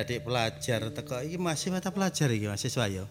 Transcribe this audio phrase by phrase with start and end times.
[0.00, 3.04] adik-adik pelajar teko iki masih mata pelajar iki mahasiswa ya.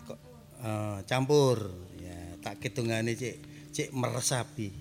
[0.00, 0.16] Teko
[0.64, 1.68] eh, campur
[2.00, 3.36] ya tak kitungane cik
[3.76, 4.72] cik meresapi.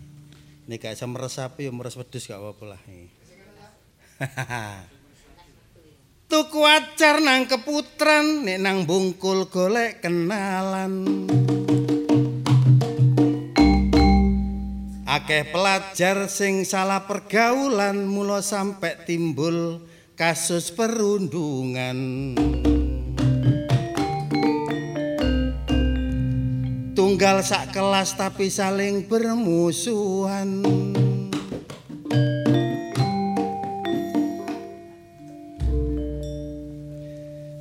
[0.72, 2.80] Nek gak iso meresapi ya meres wedhus gak apa-apa lah.
[6.32, 11.28] Tuku acar nang keputran nek nang bungkul golek kenalan.
[15.04, 19.92] Akeh pelajar sing salah pergaulan mula sampe timbul
[20.24, 22.00] kasus perundungan.
[26.96, 30.64] Tunggal sak kelas tapi saling bermusuhan.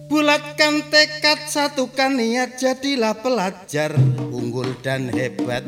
[0.06, 3.90] Bulatkan tekad, satukan niat, jadilah pelajar
[4.30, 5.66] unggul dan hebat.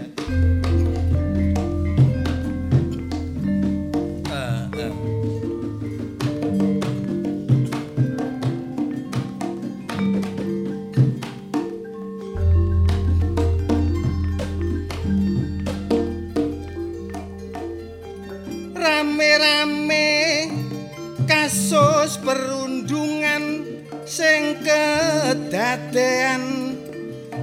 [18.85, 20.45] Rame-rame
[21.25, 23.65] kasus perundungan
[24.05, 26.43] sing kedadean.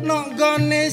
[0.05, 0.85] Nok gone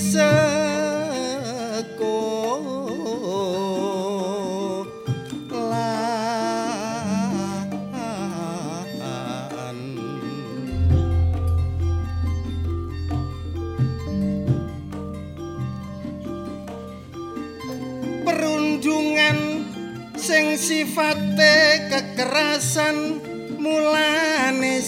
[20.69, 23.25] sifate kekerasan
[23.57, 24.85] mulane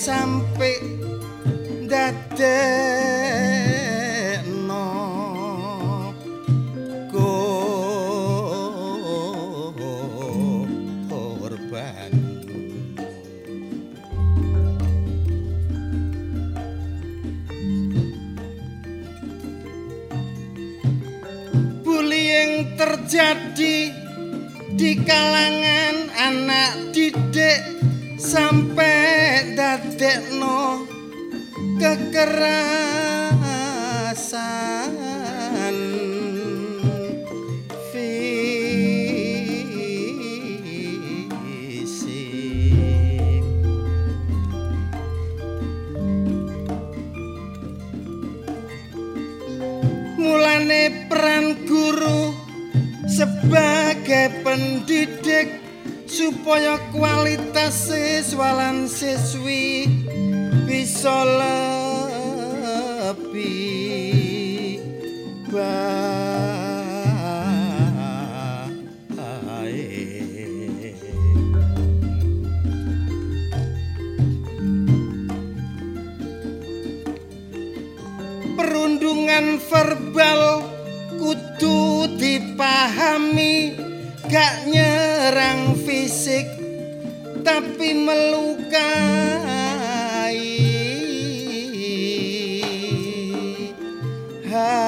[11.41, 12.13] korban
[21.81, 23.50] bullying terjadi di
[25.11, 27.59] kalangan anak didik
[28.14, 30.87] sampai dadekno
[31.83, 32.90] kekerasan
[54.91, 55.63] pendidik
[56.11, 59.87] supaya kualitas siswa lan siswi
[60.67, 61.23] bisa
[63.07, 64.83] lebih
[65.47, 66.11] baik.
[78.59, 80.67] perundungan verbal
[81.15, 83.80] kudu dipahami
[84.31, 86.47] gak nyerang fisik
[87.43, 88.79] tapi melukai.
[94.51, 94.87] Hati.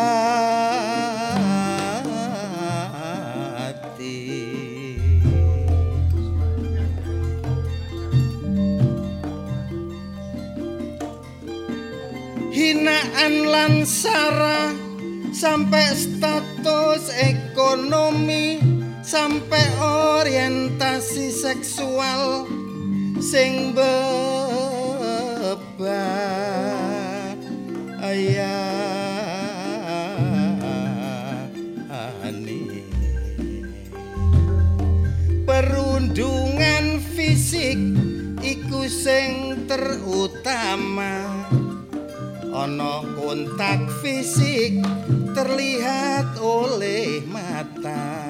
[12.54, 14.70] Hinaan lan sara
[15.34, 18.61] sampai status ekonomi
[19.12, 22.48] sampai orientasi seksual
[23.20, 24.32] sing bebayani
[35.44, 37.76] perundungan fisik
[38.40, 41.44] iku sing terutama.
[42.52, 44.80] Ana kontak fisik
[45.36, 48.21] terlihat oleh mata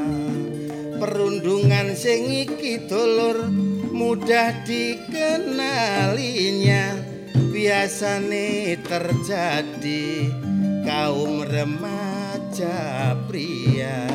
[1.02, 3.50] perundungan sing iki dulur
[3.90, 6.94] mudah dikenalinya.
[7.50, 10.30] Biasane terjadi
[10.86, 14.06] kaum remaja pria.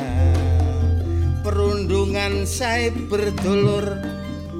[1.44, 4.00] Perundungan cyber dulur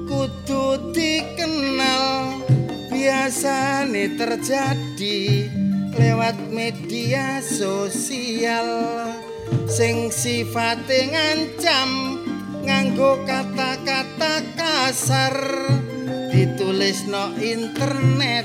[0.05, 2.45] kudu dikenal
[2.93, 5.49] biasane terjadi
[5.97, 8.69] lewat media sosial.
[9.65, 12.18] Sing sifate ngancam
[12.99, 15.35] nganggo kata-kata kasar
[16.35, 18.43] ditulis no internet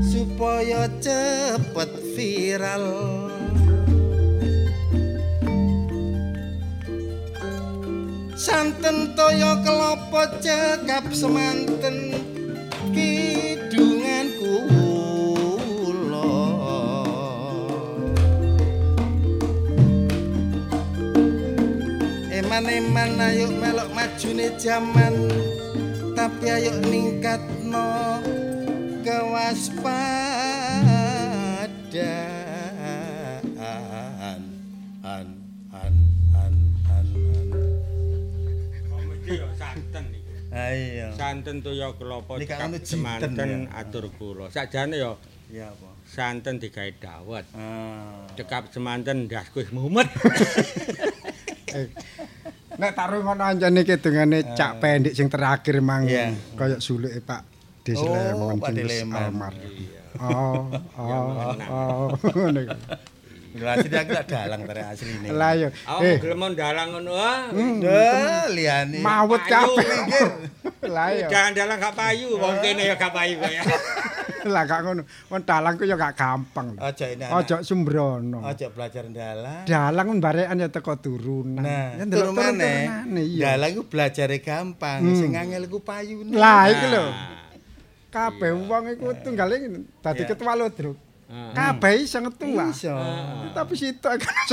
[0.00, 2.88] supaya cepet viral.
[8.32, 12.11] Santen toyo kelopo cekap semanten
[22.52, 25.16] tenan ayo melok majune jaman
[26.12, 28.20] tapi ayo ningkatno
[29.00, 30.52] kewaspadaan
[33.56, 34.44] an
[35.00, 35.28] an
[35.72, 35.94] an
[36.36, 36.52] an
[36.92, 37.06] an
[38.92, 40.52] Mesti ya santen iki.
[40.52, 43.80] ayo Santen toya kelapa Ini cekap kan jinten, semanten ya.
[43.80, 44.52] atur kula.
[44.52, 45.16] Sakjane ya
[45.48, 47.48] ya apa santen digawe dawet.
[47.56, 50.04] ah Cekap semanten ndas mumet.
[52.72, 56.32] Nek taruh ngono anjane kidungane cak pendik sing terakhir mang Iya.
[56.56, 57.42] kaya suluke Pak
[57.84, 58.72] Desi Oh, Pak
[59.12, 59.52] almar.
[60.22, 61.26] Oh, oh,
[61.68, 62.06] oh.
[63.52, 65.28] Berarti dia gak dalang tare asli ini.
[65.28, 65.68] Lah yo.
[65.84, 67.52] Awak Eh, gelem ndalang ngono ah.
[68.48, 68.98] Liane.
[68.98, 69.52] mawut Payu.
[69.76, 69.88] kabeh.
[70.88, 71.26] Lah yo.
[71.28, 73.62] Jangan dalang gak payu, wong kene ya gak payu kaya.
[74.42, 75.02] Lah gak ngono.
[75.28, 76.74] Wong dalang ku yo gak gampang.
[76.74, 77.24] Ojo ini.
[77.24, 78.42] Ojo sembrono.
[78.42, 79.62] Ojo belajar dalang.
[79.62, 81.60] Dalang barekan ya teko turunan.
[81.60, 82.70] Nah, Ya turun ndelok mana?
[83.04, 83.22] turunane.
[83.36, 86.32] Dalang ku belajar gampang, sing angel ku payune.
[86.32, 87.04] Lah iku lho.
[88.08, 89.56] Kabeh wong iku tunggale
[90.00, 90.96] dadi ketua lodruk.
[91.32, 92.68] Kabeh iso ngetua.
[92.68, 92.92] Iso.
[93.56, 94.46] Tapi sitok kan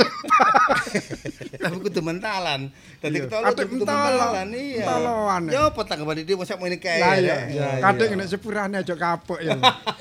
[1.62, 2.72] Tapi kudu mentalan.
[3.04, 4.84] Dadi ketolo kudu mentalan iya.
[4.88, 5.42] Mentoloan.
[5.52, 7.00] Yo apa tanggapan iki mosok ngene kae.
[7.00, 7.68] Lah iya, ya?
[7.84, 9.60] kadang nek sepurane aja kapuk ya.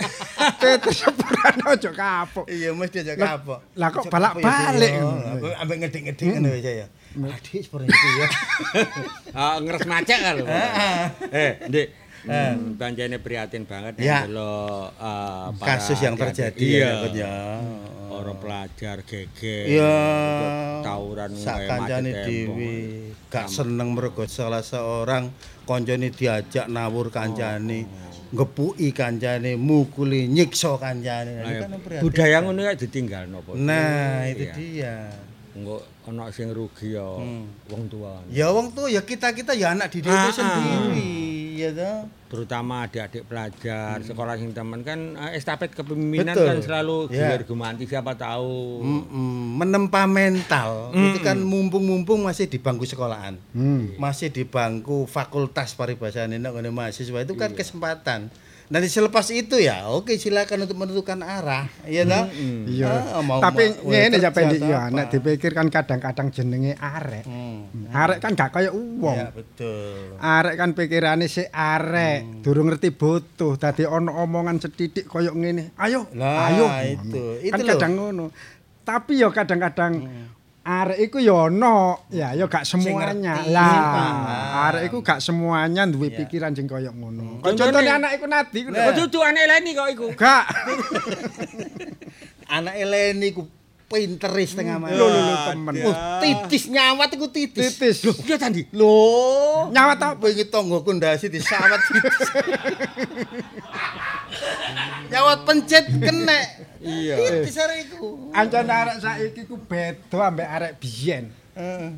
[0.63, 2.45] Tetes sepurane aja kapuk.
[2.47, 3.59] Iya mesti aja kapok.
[3.75, 5.51] lah kok balak-balik kapok.
[5.51, 5.59] Iya.
[5.59, 6.87] Ambek ngedik-ngedik ngono ya ya.
[7.09, 8.27] Adik itu ya.
[9.35, 10.45] Ah ngeres macek kalau.
[10.47, 10.99] Heeh.
[11.27, 11.87] Eh, Dik.
[12.21, 14.23] Hmm, Banjane prihatin banget Ya.
[14.23, 16.91] delok eh, para Kasus yang terjadi iya.
[17.01, 17.35] ya, ya.
[18.09, 19.63] Orang pelajar geger.
[19.69, 19.95] Iya.
[20.81, 22.75] Tawuran sak kancane dhewe
[23.25, 25.31] gak seneng mergo salah seorang
[25.63, 27.87] kancane diajak nawur kancane
[28.29, 33.53] ngepuki kancane mukuli nyiksa kancane Nah, kan budaya ngono ya ditinggal nopo.
[33.53, 35.09] nah itu dia
[35.49, 37.49] Engko ana sing rugi ya Hmm.
[37.65, 38.21] wong tua.
[38.27, 40.29] ya wong tuh ya kita kita ya anak didik Ah, ah.
[40.29, 41.09] sendiri
[41.59, 41.97] ya toh
[42.29, 46.45] Terutama adik-adik pelajar sekolah yang teman kan eh, estafet kepemimpinan Betul.
[46.45, 47.25] kan selalu Ya.
[47.27, 48.79] gilir gemanti siapa tahu.
[48.79, 53.97] Mm-mm, menempa mental itu kan mumpung-mumpung masih di bangku sekolahan Hmm.
[53.97, 58.29] masih di bangku fakultas paribasaan ini mahasiswa itu kan kesempatan
[58.69, 62.29] nanti selepas itu ya oke silakan untuk menentukan arah iya toh
[62.69, 62.85] Iya.
[63.11, 67.25] Ah, mau- Tapi ngene ya pendik atau ya, nek dipikir kan kadang-kadang jenenge arek.
[67.25, 67.65] Hmm.
[67.89, 69.17] Arek kan gak kaya wong.
[69.17, 73.57] ya betul Arek kan pikirane sik arek, durung ngerti butuh.
[73.57, 75.73] Dadi ana omongan setitik kaya ngene.
[75.75, 76.65] Ayo, Lah, ayo.
[76.85, 77.09] itu.
[77.09, 77.41] ngono.
[77.41, 78.25] Itu kan kadang ngono.
[78.81, 79.93] Tapi ya kadang-kadang
[80.69, 83.41] arek iku ya ono, ya ya gak semuanya.
[83.49, 87.41] Lah, arek iku gak semuanya duwe pikiran sing kaya ngono.
[87.41, 88.59] Contohnya- Contohnya anak iku nadi.
[88.63, 90.07] Kok cucu aneh leni kok iku.
[90.13, 90.45] Gak.
[92.57, 93.45] anak Eleni ku
[93.89, 95.73] pinter setengah mati Lho, lho, lho, temen.
[95.81, 98.05] Uh, titis nyawat iku titis Titis.
[98.21, 98.61] Iya tadi.
[98.77, 100.21] Loh, Nyawat apa?
[100.21, 102.17] Wingi tanggoku ndasi disawat titis.
[105.11, 106.39] nyawat pencet kena.
[106.79, 107.15] Iya.
[107.17, 108.29] Titis arek iku.
[108.31, 111.33] Ancen arek saiki ku beda ambek arek biyen.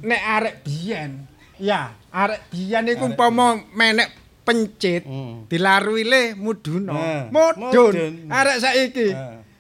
[0.02, 1.28] Nek arek biyen,
[1.62, 4.10] ya arek biyen iku umpama menek
[4.42, 5.46] pencit Hmm.
[5.46, 7.30] dilarui le muduna.
[7.30, 7.94] Mudun.
[7.94, 8.14] mudun.
[8.32, 9.08] Arek saiki.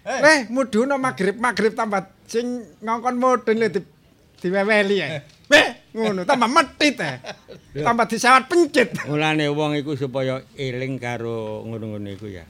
[0.01, 3.81] Eh, muduna magrib-magrib tambah sing ngongkon mudun le di
[4.41, 5.21] diweweli ya.
[5.51, 7.21] Weh, ngono tambah metit eh.
[7.85, 8.97] Tambah disawat pencit.
[9.05, 12.49] Mulane wong iku supaya eling karo ngono-ngono iku ya.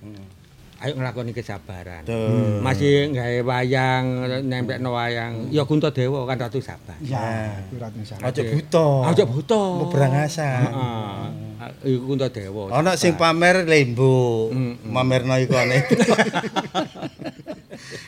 [0.81, 2.01] Ayo nglakoni kesabaran.
[2.09, 2.57] Tuh.
[2.65, 5.53] Masih gawe wayang, nempelno wayang.
[5.53, 6.97] Ya Kuntadewa kan ratu sabar.
[7.05, 8.33] Ya, kurat salah.
[8.33, 8.87] Aja buta.
[9.13, 9.61] Aja buta.
[9.77, 10.73] Mau berangasan.
[10.73, 11.85] Heeh.
[11.85, 12.73] Iku Kuntadewa.
[12.73, 14.49] Ana sing pamer lembo.
[14.49, 15.85] Mm, Mamerno ikone.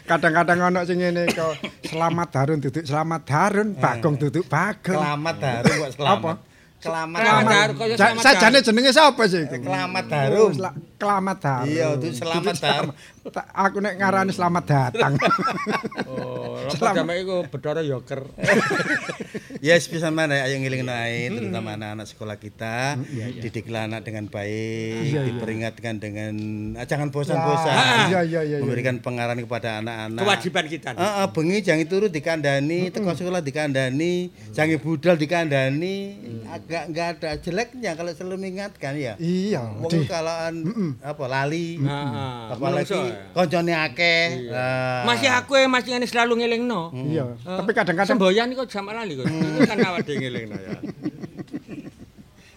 [0.09, 1.53] Kadang-kadang ono sing ngene kok
[1.85, 4.97] selamat darun duduk selamat darun, bagong duduk bagong.
[4.97, 6.19] Kelamat darum kok selamat.
[6.19, 6.52] Apa?
[6.83, 7.19] Kelamat
[7.95, 9.43] selamat Sajane jenenge sapa sih?
[9.47, 10.03] Kelamat
[10.51, 11.67] sela- Kelamat darum.
[11.67, 12.91] Iya, itu selamat darum.
[13.55, 15.15] Aku nek ngarani selamat datang.
[16.13, 18.23] Oh, lha sampe iku Bedara Yoker.
[19.63, 21.37] Yes, bisa mana ayo ngiling naik, Hmm.
[21.39, 22.99] terutama anak-anak sekolah kita,
[23.39, 26.33] didiklah anak dengan baik, Iya, diperingatkan dengan
[26.75, 28.57] ah, jangan bosan-bosan, Iya, iya, iya, iya.
[28.59, 30.19] memberikan pengarahan kepada anak-anak.
[30.19, 30.89] Kewajiban kita.
[30.93, 34.13] Ah, ah, bengi jangan turu dikandani, teko sekolah dikandani,
[34.51, 35.95] jangan budal dikandani,
[36.45, 39.15] agak nggak ada jeleknya kalau selalu mengingatkan ya.
[39.15, 40.03] Iya, Wong Di.
[40.05, 40.55] kaloan
[40.99, 42.41] apa lali, Heeh.
[42.51, 42.99] apalagi
[43.33, 44.23] Koncone akeh.
[44.49, 45.03] Ah.
[45.05, 46.91] Masih aku e masih ngene selalu ngelingno.
[46.93, 49.25] Iya, Eh, tapi kadang-kadang semboyan kok sama lali kok.
[49.25, 50.77] Itu kan awak dhewe ngelingno ya.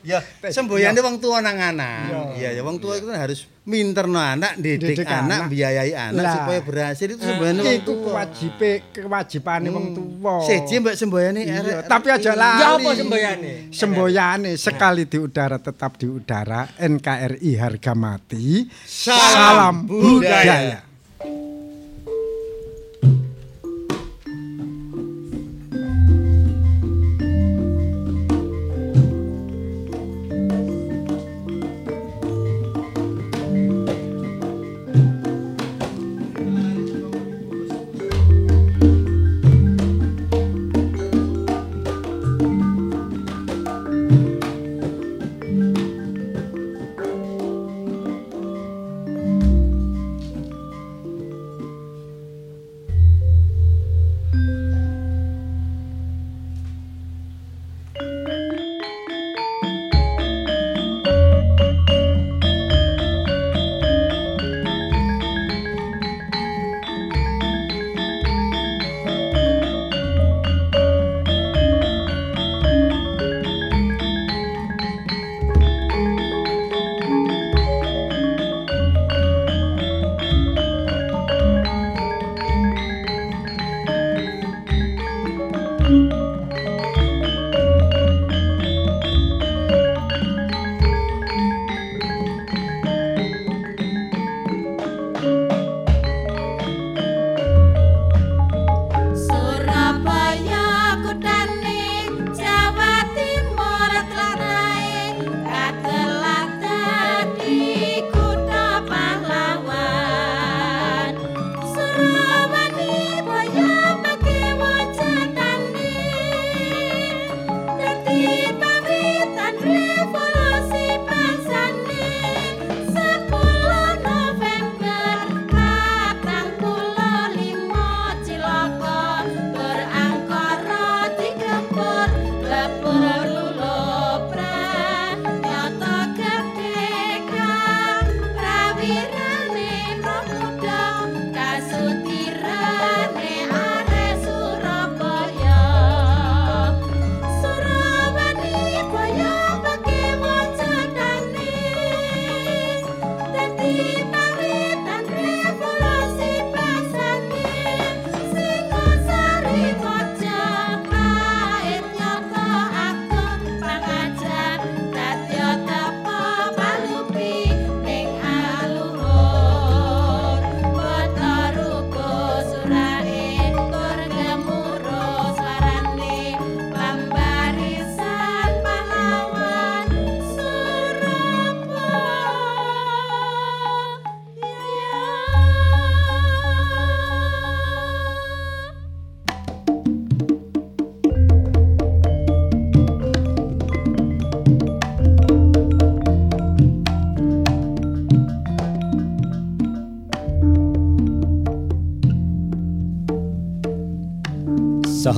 [0.07, 0.23] Ya,
[0.55, 2.38] semboyane wong tua nang anak.
[2.38, 7.19] Iya, ya wong tua itu harus minterno anak, didik anak, biayai anak supaya berhasil itu
[7.19, 8.03] semboyane wong Iku tua.
[8.07, 10.47] kewajibe kewajibane wong tuwa.
[10.47, 11.42] Seji mbak semboyane
[11.90, 12.62] tapi aja lali.
[12.62, 13.51] Ya apa semboyane?
[13.75, 16.71] Semboyane sekali di udara tetap di udara.
[16.79, 18.71] NKRI harga mati.
[18.87, 20.87] Salam budaya.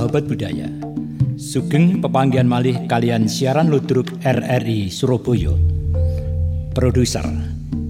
[0.09, 0.65] Sahabat budaya,
[1.37, 5.53] sugeng pepanggihan malih kalian siaran ludruk RRI Surabaya.
[6.73, 7.29] Produser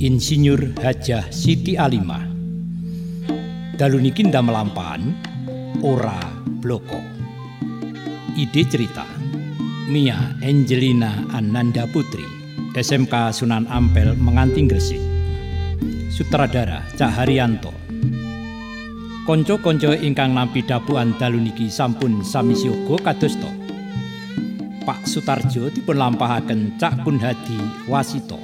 [0.04, 2.28] Insinyur Hajah Siti Alimah.
[3.80, 5.16] Dalu niki ndamelampahan
[5.80, 6.20] ora
[6.60, 7.00] bloko.
[8.36, 9.08] Ide cerita
[9.88, 12.28] Mia Angelina Ananda Putri,
[12.76, 15.00] SMK Sunan Ampel Menganting Gresik.
[16.12, 17.16] Sutradara Cak
[19.30, 23.46] Konco-konco ingkang nampi dabuan dalu niki sampun sami siaga kadosta.
[24.82, 28.42] Pak Sutarjo dipun lampahaken Cak Kunhadi Wasito.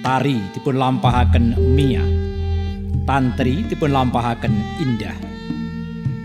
[0.00, 2.00] Tari dipun lampahaken Mia.
[3.04, 5.20] Tantri dipun lampahaken Indah.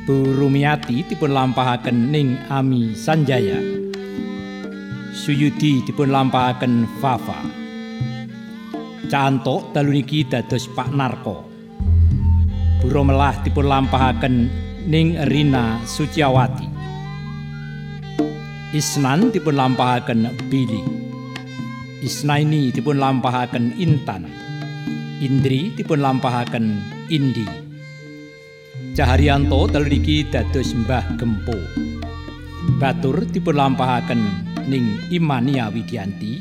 [0.08, 3.60] Bu Rumiati dipun lampahaken Ning Ami Sanjaya.
[5.12, 7.44] Suyudi dipun lampahaken Fafa.
[9.12, 11.49] Cantok dalu niki dados Pak Narko.
[12.80, 14.48] Buro melah dipun lampahaken
[14.88, 16.64] Ning Rina Suciawati.
[18.72, 20.80] Isnan dipun lampahaken Billy.
[22.00, 24.32] Isnaini dipun lampahaken Intan.
[25.20, 26.80] Indri dipun lampahaken
[27.12, 27.44] Indi.
[28.96, 31.60] Caharyanto dalu niki dados Mbah Gempo.
[32.80, 34.22] Batur dipun lampahaken
[34.72, 36.40] Ning Imania Widianti,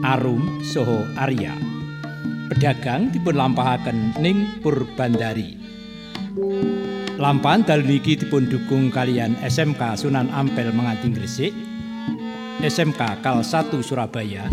[0.00, 1.71] Arum Soho Arya.
[2.52, 5.56] Pedagang dipun lampahaken Ning Purbandari.
[7.16, 11.56] Lampahan dalu niki dipun dukung kalian SMK Sunan Ampel Menganting Gresik.
[12.60, 14.52] SMK Kal 1 Surabaya,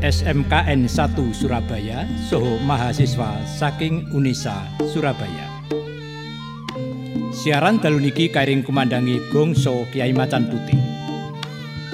[0.00, 5.68] SMKN 1 Surabaya, soho mahasiswa saking Unisa Surabaya.
[7.36, 10.80] Siaran dalu niki kairing kumandangi Gongso Kiai Macan Putih.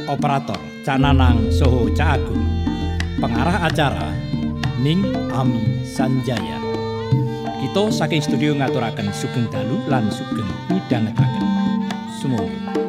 [0.06, 2.46] Operator Cananang Soho Ca Agung.
[3.18, 4.14] Pengarah acara
[4.78, 5.02] Ning
[5.34, 6.62] Ami Sanjaya.
[7.58, 11.46] Kita saking studio ngaturaken sugeng dalu lan sugeng midhangetaken.
[12.22, 12.87] Sumangga.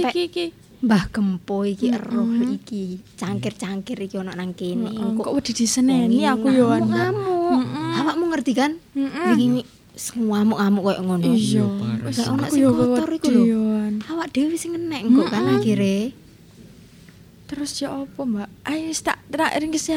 [0.00, 0.46] Sampe iki iki.
[0.80, 1.96] Mbah Gempo iki Mm-mm.
[2.00, 2.84] eruh iki.
[3.20, 4.88] Cangkir-cangkir iki ono nang kene.
[4.88, 6.88] Heeh, Kok wedi diseneni aku yo anu.
[6.88, 7.60] ngamuk.
[8.00, 8.72] Awakmu ngerti kan?
[8.96, 9.24] Mm-mm.
[9.36, 9.60] Wingi
[10.16, 11.24] ngamuk-ngamuk koyo ngono.
[11.36, 11.66] Iya.
[12.08, 13.44] Wis Wis ono aku sing kotor iku lho.
[14.08, 16.16] Awak dhewe sing enek engko kan akhire.
[17.50, 18.48] Terus ya apa, Mbak?
[18.62, 19.18] Ayo tak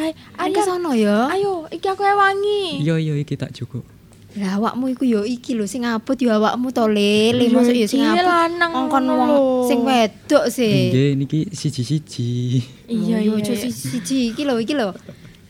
[0.01, 0.11] ae.
[0.41, 0.65] Ayo Ayo.
[0.65, 1.29] sono ya.
[1.29, 2.81] Ayo, iki aku ewangi.
[2.81, 3.85] Iya iya iki tak cukup.
[4.33, 8.01] Lah awakmu iku yo iki lho sing abot yo awakmu to lele mosok yo sing
[8.01, 8.25] abot.
[8.25, 9.31] lanang Ngongkon wong
[9.69, 10.89] sing wedok sih.
[10.89, 12.29] Nggih niki siji-siji.
[12.89, 13.29] Iya, iya.
[13.29, 13.69] Ojo iya.
[13.69, 14.89] siji iki lho iki lho.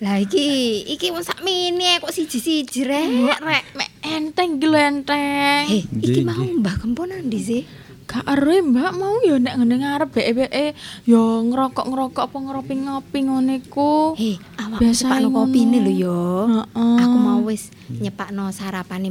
[0.04, 3.08] Lah iki iki wong sak mini kok siji-siji rek
[3.40, 3.64] rek.
[3.72, 5.64] Mek enteng iki lho enteng.
[5.72, 6.44] Eh, iki mau.
[6.44, 7.64] Mbah Kempo nandi sih?
[8.04, 10.76] Gak eruh mbak mau ya nek ngene ngarep beke-beke
[11.08, 14.14] ya ngerokok-ngerokok apa ngopi-ngopi ngene ku.
[14.20, 15.38] Eh, awak Biasa nyepakno ngono.
[15.48, 16.22] kopine lho yo.
[16.52, 16.98] Heeh.
[17.00, 19.10] Aku mau wis nyepakno sarapane.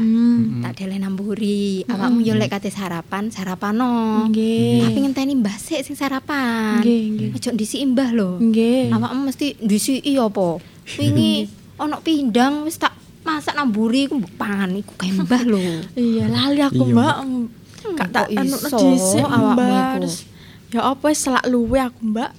[0.00, 0.64] Hmm.
[0.64, 1.84] Tak dele namburi.
[1.84, 4.24] Awakmu yo lek kate sarapan, sarapano.
[4.32, 4.88] Nggih.
[4.88, 6.80] Tapi ngenteni Mbah sik sing sarapan.
[6.80, 7.28] Nggih, nggih.
[7.36, 8.30] Ojo ndisiki Mbah lho.
[8.40, 8.90] Nggih.
[8.90, 10.58] Awakmu mesti ndisiki apa?
[11.00, 15.60] Wingi ana pindang wis tak masak namburi iku mbok pangan iku kae Mbah lho.
[15.98, 17.14] Iya lali aku Iya, mbak.
[17.86, 19.90] Hmm, Kak tak anu dhisik awakmu mbak.
[20.02, 20.10] iku?
[20.74, 22.30] Ya apa wis selak luwe aku mbak.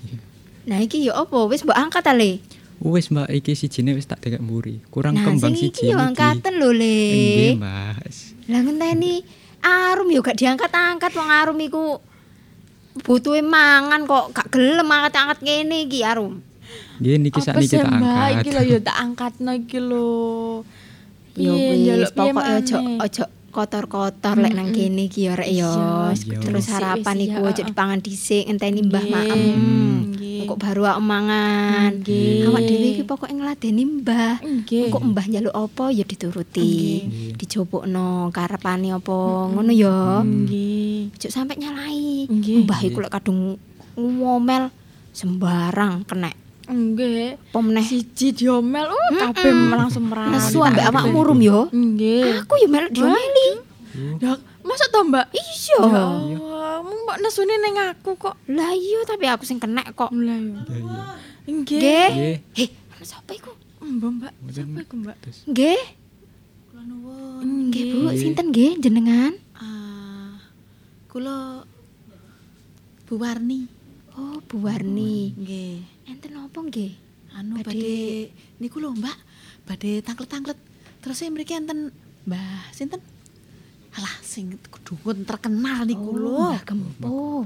[0.68, 1.48] Nah iki yo apa?
[1.48, 2.44] Wis mbok angkat ta le?
[2.78, 4.84] Wis Mbak iki sijine wis tak dekek mburi.
[4.94, 7.00] Kurang Nah kembang siji iki yo angkaten lho le.
[7.10, 8.38] Nggih Mas.
[8.46, 9.26] Lah ngenteni
[9.66, 11.98] arum yo gak diangkat-angkat wong arum iku
[13.02, 16.38] butuhe mangan kok gak gelem angkat-angkat ngene iki arum.
[17.02, 18.06] Nggih niki Apa sakniki sih tak mbak?
[18.06, 18.38] angkat.
[18.38, 20.12] Iki lho ya tak angkatno iki lho.
[21.38, 22.98] Yo Piye, wis pokoke ojo maneh?
[23.52, 25.74] Kotor-kotor lek nang kene iki yo rek yo.
[26.14, 26.40] Iya.
[26.44, 27.68] Terus wis, iku iya, ojo heeh.
[27.68, 29.62] dipangan dhisik ngenteni mbah maem.
[30.48, 31.92] Kok baru awak mangan.
[32.48, 34.40] Awak dhewe iki pokoke ngladeni mbah.
[34.68, 37.04] Kok mbah njaluk apa ya dituruti.
[37.04, 37.36] Nggih.
[37.36, 39.18] Dijupukno karepane apa
[39.52, 40.24] ngono ya.
[40.24, 41.12] Nggih.
[41.18, 42.32] Ojo sampe nyalai.
[42.32, 43.60] Mbah iku lek kadung
[43.98, 44.72] ngomel
[45.12, 46.47] sembarang kena.
[46.68, 47.40] Nggih.
[47.40, 47.84] Apa meneh?
[47.88, 50.36] Siji diomel, uh kabeh langsung merana.
[50.36, 51.72] Nesu ambek awakmu rum yo.
[51.72, 52.44] Nggih.
[52.44, 53.50] Aku yo melok diomeli.
[54.22, 55.32] Ya, masa to, Mbak?
[55.34, 55.80] Iya.
[55.80, 58.36] Ya Allah, mu mbok nesune ning aku kok.
[58.52, 60.14] Lah iya tapi aku sing kena kok.
[60.14, 60.54] Lah ya.
[60.70, 61.04] Iya iya.
[61.48, 62.10] Nggih.
[62.14, 62.36] Nggih.
[62.54, 63.56] Heh, ana sapa iku?
[63.82, 64.34] Mbak, Mbak.
[64.54, 65.16] Sapa iku, Mbak?
[65.50, 65.82] Nggih.
[67.38, 69.34] Nggih, Bu, sinten nggih jenengan?
[69.56, 70.42] Ah,
[71.08, 71.64] kula
[73.08, 73.77] Bu Warni.
[74.18, 75.38] Oh, Bu Warni.
[75.38, 75.86] Nggih.
[76.10, 76.92] Enten apa nggih?
[77.38, 79.18] Anu Badhe- niku lho, Mbak.
[79.70, 80.58] Badhe tanglet-tanglet.
[81.06, 81.94] Terus e mriki enten
[82.26, 82.98] Mbah sinten?
[83.94, 86.50] Alah sing kudungun terkenal niku lho.
[86.50, 87.46] Mbah Gempo.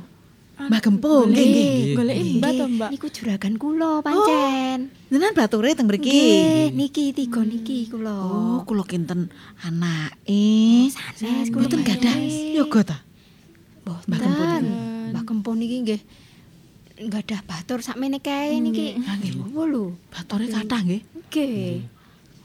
[0.61, 1.95] Mbah Gempo nggih nggih.
[1.99, 2.89] Goleki Mbak to, Mbak.
[2.95, 4.79] Niku juragan kula pancen.
[5.11, 6.07] Jenengan bature teng mriki.
[6.07, 8.15] Nggih, niki tiga niki kula.
[8.15, 9.27] Oh, kula kinten
[9.59, 10.87] anake.
[10.87, 12.15] sanes kula Mboten gadah
[12.55, 12.97] yoga ta?
[13.83, 14.71] Mbah Gempo niki.
[15.11, 16.01] Mbah Gempo niki nggih
[17.07, 18.99] gadah batur sakmene kae niki.
[19.01, 19.43] Ah, nggih, Bu.
[19.49, 19.83] Apa lho?
[20.11, 21.01] Batore kathah nggih.
[21.31, 21.75] Nggih.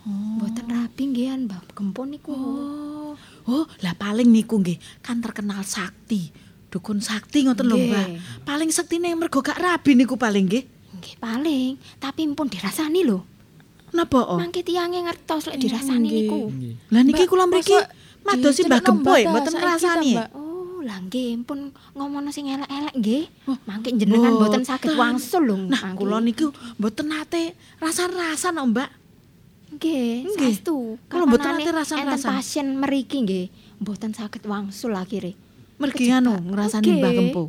[0.07, 2.31] Mboten rapi nggih Mbah Gempo niku.
[2.33, 3.13] Oh.
[3.47, 6.31] Oh, lah paling niku nggih kan terkenal sakti.
[6.67, 7.91] Dukun sakti ngoten lho, Nggih.
[7.91, 8.07] Mbak.
[8.43, 10.65] Paling sektine mergo gak rabi niku paling nggih.
[10.97, 13.23] Nggih paling, tapi mpun dirasani lho.
[13.95, 14.39] Napa oh?
[14.39, 16.23] Mangke tiyange ngertos lek dirasani Nggih.
[16.27, 16.41] niku.
[16.91, 17.77] Lah niki Mbak, kula mriki
[18.23, 20.11] madosi Mbah Gempo Mbak ya mboten ngrasani.
[20.11, 20.19] ya?
[20.23, 20.29] Mbak?
[20.77, 23.25] Oh, lah nggih mpun ngomongno sing elek-elek nggih.
[23.65, 24.61] Mangke jenengan Mboten.
[24.61, 25.57] saged wangsul lho.
[25.57, 28.91] Nah, kula niku mboten nate rasan-rasan kok, Mbak.
[29.73, 31.01] Nggih, saestu.
[31.09, 32.29] Kula mboten nate rasan-rasan.
[32.29, 33.47] Enten pasien mriki nggih,
[33.81, 35.33] mboten saged wangsul akhire.
[35.77, 36.93] Mergi anu ngrasani.
[36.93, 37.45] Mbah Gempo.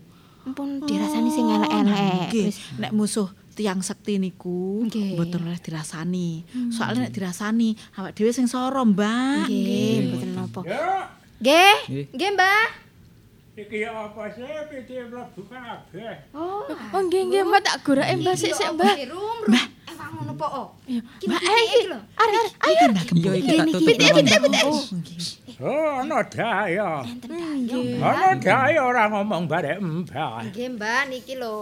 [0.48, 2.32] Ampun dirasani sing elek-elek.
[2.32, 6.48] Nggih, Wis nek musuh tiang sekti niku mboten oleh dirasani.
[6.72, 9.52] Soalnya nek dirasani awak dhewe sing soro, Mbak.
[9.52, 10.60] nggih, mboten napa.
[10.64, 12.06] Ya, Nggih, Nggih.
[12.16, 12.32] nggih,
[13.58, 16.14] Iki apa sih piti mlebu kabeh.
[16.30, 16.62] Oh,
[16.94, 19.10] Oh nggih nggih Mbak tak gorake Mbak sik sik Mbak.
[19.50, 19.66] Mbah.
[19.90, 20.78] Eh, wah ngono po.
[20.86, 21.02] Iya.
[21.18, 22.00] Ki Mbak niki eh iki lho.
[22.22, 23.06] arek arek Ayo Mbak.
[23.18, 23.88] Iya iki tak tutup.
[23.90, 24.18] pitik, lawan.
[24.22, 24.64] pitik, pitik.
[24.70, 25.20] Oh, nggih.
[25.58, 26.90] Oh, ana daya.
[27.98, 30.46] Ana daya ora ngomong barek mbah.
[30.46, 31.58] Nggih, Mbah, niki lho.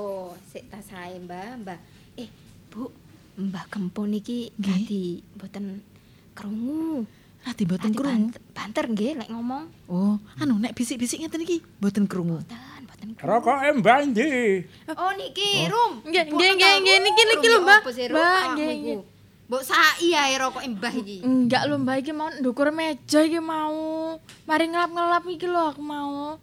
[0.52, 1.80] Sik tas sae, Mbah, Mbah.
[2.20, 2.28] Eh,
[2.68, 2.92] Bu,
[3.40, 4.68] Mbah Gempo niki Nggih.
[4.68, 5.06] dadi
[5.40, 5.66] mboten
[6.36, 7.08] krungu.
[7.46, 8.28] Radi mboten Dadi krungu.
[8.52, 9.64] banter- nggih lek ngomong.
[9.86, 12.42] Oh, anu nek bisik-bisik ngeten iki mboten krungu.
[12.42, 13.30] Mboten, mboten krungu.
[13.30, 14.66] Rokoke mbah ndi?
[14.92, 16.02] Oh niki, Rum.
[16.02, 17.80] Nggih, nggih, nggih, nggih, niki, niki lho, ya Mbah.
[17.86, 18.98] Mbah, awakmu nggih, nggih.
[19.46, 21.18] Mbok sai ae rokoke Mbah iki.
[21.22, 24.18] Enggak lho Mbak iki mau ndukur meja iki mau.
[24.44, 26.42] Mari ngelap-ngelap iki lho aku mau.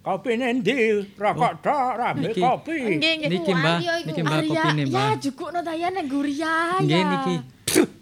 [0.00, 0.78] Kopine ndi?
[1.18, 2.38] Rokok tok, rambe Niki.
[2.38, 2.78] kopi.
[2.94, 3.28] Nggih nggih.
[3.34, 4.06] Niki Mbah, Ayo, iku.
[4.06, 5.10] niki Mbah Arya, kopine Ya Mbah.
[5.18, 6.54] jukukno ta ya nek Guria.
[6.78, 7.36] Nggih niki.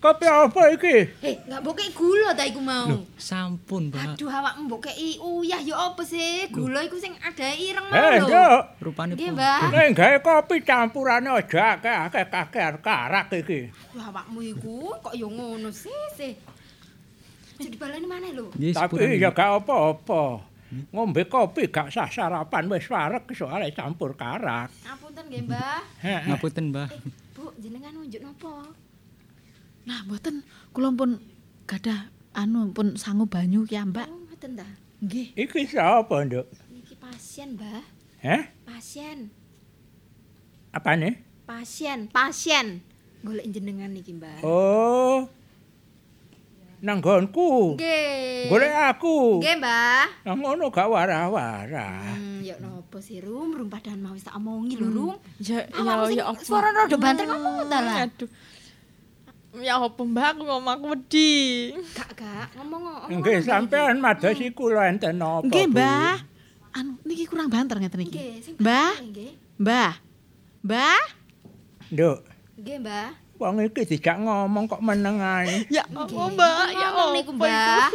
[0.04, 0.96] Kopi apa iki?
[1.24, 2.92] Heh, enggak mbok kei gula ta iku mau.
[2.92, 4.20] Loh, sampun, Mbak.
[4.20, 6.44] Aduh awakmu mbok kei uyah ya apa sih?
[6.52, 8.28] Gula iku sing ada ireng mau Eh, lho.
[8.28, 8.60] Nduk.
[8.84, 9.40] Rupane Nggih, pun.
[9.40, 9.60] Mbah.
[9.72, 13.72] Nek gawe kopi campurane aja akeh-akeh kakek karak iki.
[13.96, 16.36] Wah, awakmu iku kok ya ngono sih sih.
[17.56, 18.52] Aja dibaleni maneh lho.
[18.52, 20.44] Tapi ya gak apa-apa.
[20.92, 24.68] Ngombe kopi gak sah sarapan wis wareg soalnya campur karak.
[24.84, 25.80] Apunten nggih, Mbah.
[26.28, 26.88] Ngapunten, Mbah.
[26.92, 27.00] Eh,
[27.32, 28.68] Bu, jenengan nunjuk napa?
[29.84, 30.40] Nah, mboten
[30.72, 31.20] kula pun
[31.68, 34.08] gadah anu pun sangu banyu ki, Mbak.
[34.08, 34.66] Oh, ngoten ta.
[35.04, 35.36] Nggih.
[35.36, 36.48] Iki sapa, Nduk?
[36.72, 37.84] Niki pasien, Mbah.
[38.24, 38.42] Heh?
[38.64, 39.28] Pasien.
[40.72, 41.20] Apane?
[41.44, 42.80] Pasien, pasien.
[43.20, 44.40] Golek jenengan niki, Mbah.
[44.40, 45.28] Oh.
[46.80, 47.76] Nang nggonku.
[47.76, 48.48] Nggih.
[48.48, 49.44] Golek aku.
[49.44, 50.04] Nggih, Mbah.
[50.24, 52.16] Nang ngono gak warah-warah.
[52.16, 53.52] Hmm, ya napa sih, Rum?
[53.52, 55.16] Rum padahal mau wis tak omongi lho, Rum.
[55.44, 56.40] Ya ya ya apa?
[56.40, 58.08] suara rada banter ngomong ta lah.
[58.08, 58.28] Aduh.
[59.54, 61.70] Ya apa Mbak aku ngomong aku wedi.
[61.94, 63.08] Gak, gak, ngomong ngomong.
[63.22, 65.46] Nggih, sampean madosi kula enten napa?
[65.46, 65.70] Nggih?
[65.70, 66.18] Mbah.
[66.74, 68.18] Anu niki kurang banter ngeten iki.
[68.18, 68.92] Nggih, sing Mbah?
[69.62, 69.92] Mbah.
[70.66, 71.02] Mbah?
[71.94, 72.18] Nduk,
[72.58, 73.08] Nggih, Mbah.
[73.38, 75.70] wong iki dijak ngomong kok meneng ae.
[75.70, 76.66] Ya apa Mbak?
[76.74, 77.94] Ya Ngomong niku, Mbah.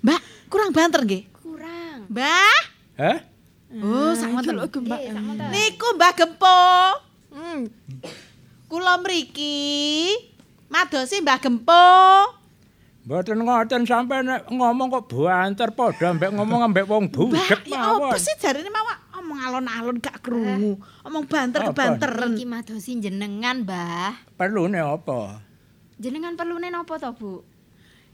[0.00, 1.22] Mbah, kurang banter nggih.
[1.44, 2.08] Kurang.
[2.08, 2.56] Mbah?
[2.96, 3.18] Heh?
[3.84, 4.48] Oh, sak ngoten.
[4.56, 4.96] Delok Mbak.
[4.96, 5.48] Nggih, sakmonten.
[5.52, 6.60] Niku Mbah Gempo.
[7.36, 7.60] Hmm.
[8.66, 9.60] Kula mriki
[10.76, 11.88] madosi Mbah Gempo.
[13.06, 17.94] Mboten ngoten sampean nek ngomong kok banter padha mbek ngomong ambek wong Mbah, budhek ya
[17.94, 18.18] apa mawon.
[18.18, 20.76] sih jarine mawak omong alon-alon gak krungu.
[21.06, 22.34] Omong banter kebanteren.
[22.34, 24.36] Iki madosi jenengan, Mbah.
[24.36, 25.38] Perlune apa?
[25.96, 27.40] Jenengan perlune napa to, Bu?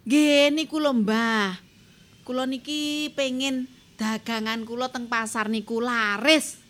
[0.07, 1.57] Nggih niku lho Mbah.
[2.22, 6.61] Kula niki pengen dagangan kula teng pasar niku laris.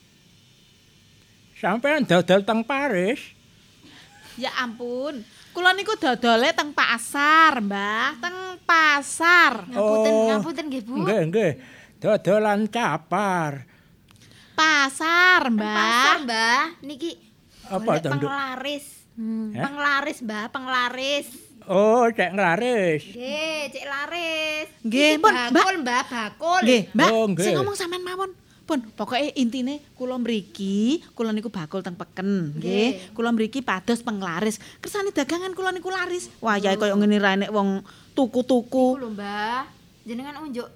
[1.58, 3.18] Sampean dodol teng Paris?
[4.38, 5.26] Ya ampun.
[5.52, 8.16] Kula niku dodole teng pasar, Mbah.
[8.16, 9.68] Teng pasar.
[9.68, 10.26] Ngapunten, Oh.
[10.32, 10.94] ngapunten nggih, Bu.
[11.04, 11.52] Nggih, nggih.
[12.00, 13.68] Dodolan capar.
[14.56, 16.16] Pasar, Pasar, Mbah.
[16.24, 16.62] Mbah.
[16.80, 17.12] Niki
[17.68, 18.12] Apa to, Nduk?
[18.20, 18.86] penglaris.
[19.52, 19.60] Heh?
[19.60, 21.28] Penglaris, Mbah, penglaris.
[21.62, 23.02] Oh, cek nglaris.
[23.12, 24.66] Nggih, cek laris.
[24.82, 26.60] Nggih, Pun, bakul, Mbah, bakul.
[26.64, 27.08] Nggih, Mbak.
[27.12, 27.24] Oh.
[27.38, 28.30] Sing ngomong sampean mawon.
[28.62, 33.10] Pun, pokoke intine kula mriki, kula niku bakul teng peken, nggih.
[33.10, 34.62] Kula mriki pados penglaris.
[34.78, 36.30] Kersane dagangan kula niku laris.
[36.38, 37.82] Wah, ya kaya ngene ra enek wong
[38.14, 38.96] tuku-tuku.
[38.96, 39.66] Iku lho, Mbah.
[40.06, 40.66] Jenengan unjuk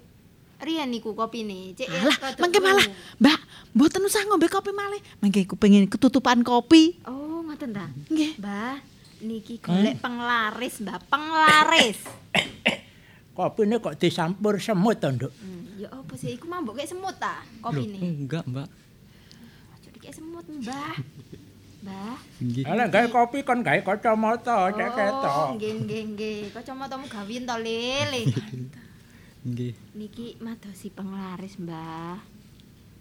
[0.61, 1.73] riyen niku kopine.
[1.77, 2.85] Cek Alah, mengke malah.
[3.21, 3.39] Mbak,
[3.77, 5.01] mboten usah ngombe kopi malih.
[5.21, 6.97] Mengke ku pengen ketutupan kopi.
[7.05, 7.87] Oh, ngoten ta?
[8.09, 8.35] Nggih.
[8.41, 8.75] Mbah,
[9.21, 11.99] niki golek penglaris, Mbah, penglaris.
[13.37, 15.29] Kopine kok disampur semut to, Nduk?
[15.31, 18.01] Hmm, ya apa sih iku mambok kayak semut ta Loh, kopine.
[18.01, 18.65] enggak, Mbak.
[19.71, 20.93] Aja kayak semut, Mbah.
[21.85, 22.17] Mbah.
[22.41, 22.63] Nggih.
[22.65, 25.47] Ala gawe kopi kon gawe kacamata cek Oh, ketok.
[25.53, 26.39] nggih nggih nggih.
[26.49, 28.21] Kacamatamu gawin to, Lele.
[29.47, 29.73] Nggih.
[29.93, 32.17] Niki madosi penglaris, Mbah.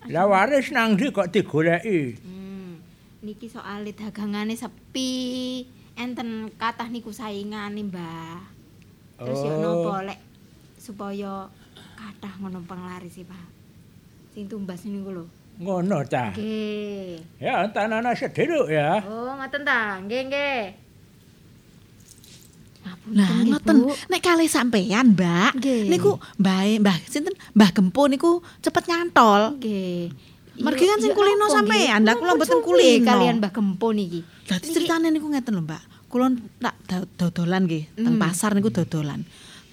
[0.06, 2.14] Lah waris nang ndi kok digoleki?
[2.20, 2.76] Hmm.
[3.18, 5.64] Niki soal dagangane sepi.
[5.96, 8.52] Enten kathah niku saingane, Mbah.
[9.16, 9.56] Terus Oh.
[9.56, 10.20] napa lek
[10.86, 11.50] supaya
[11.98, 13.46] kathah ngono penglaris Pak.
[14.30, 15.24] Sing tumbas niku lho.
[15.58, 16.30] Ngono ta.
[16.30, 17.42] Nggih.
[17.42, 19.02] Ya tanana sedheruk ya.
[19.02, 19.98] Oh, ngoten ta?
[19.98, 20.60] Nggih, nggih.
[23.06, 23.76] Lah nggih, ngoten,
[24.10, 25.58] nek kalih sampean, Mbak.
[25.90, 27.34] Niku Mbah Mbah sinten?
[27.54, 29.58] Mbah Gempo niku cepet nyantol.
[29.58, 30.10] Nggih.
[30.56, 31.86] Mergi kan sing kulino nggih?
[32.02, 33.06] lah kula mboten kulino.
[33.06, 34.20] Kalian Mbah Gempo niki.
[34.46, 35.82] Dadi ceritane niku ngeten lho, Mbak.
[36.06, 36.30] kula
[36.62, 38.22] tak do- dodolan nggih, teng Hmm.
[38.22, 39.26] pasar niku dodolan.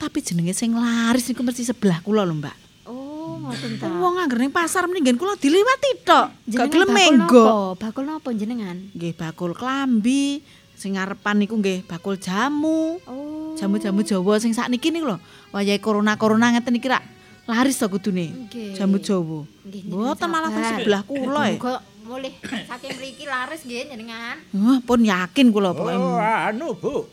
[0.03, 2.55] Tapi jenenge sing laris niku mesti sebelah kula lho, Mbak.
[2.91, 3.87] Oh, ngoten ta.
[3.87, 6.27] Wong angger ning pasar mendingan kula diliwati tok.
[6.43, 7.79] Gak gelem menggo.
[7.79, 8.75] Bakul napa jenengan?
[8.91, 10.43] Nggih bakul klambi,
[10.75, 12.99] sing ngarepan niku nggih bakul jamu.
[13.07, 13.55] Oh.
[13.55, 15.23] Jamu-jamu Jawa sing sakniki niku lho.
[15.55, 16.99] Wayahe corona-corona ngeten iki rak
[17.47, 18.51] laris to kudune.
[18.51, 18.75] Nggih.
[18.75, 19.47] Jamu Jawa.
[19.63, 21.55] Mboten malah teng sebelah kula e.
[21.55, 24.35] Muga mulih saking mriki laris nggih jenengan.
[24.51, 25.95] Wah, pun yakin kula pokoke.
[25.95, 27.07] Oh, anu, Bu.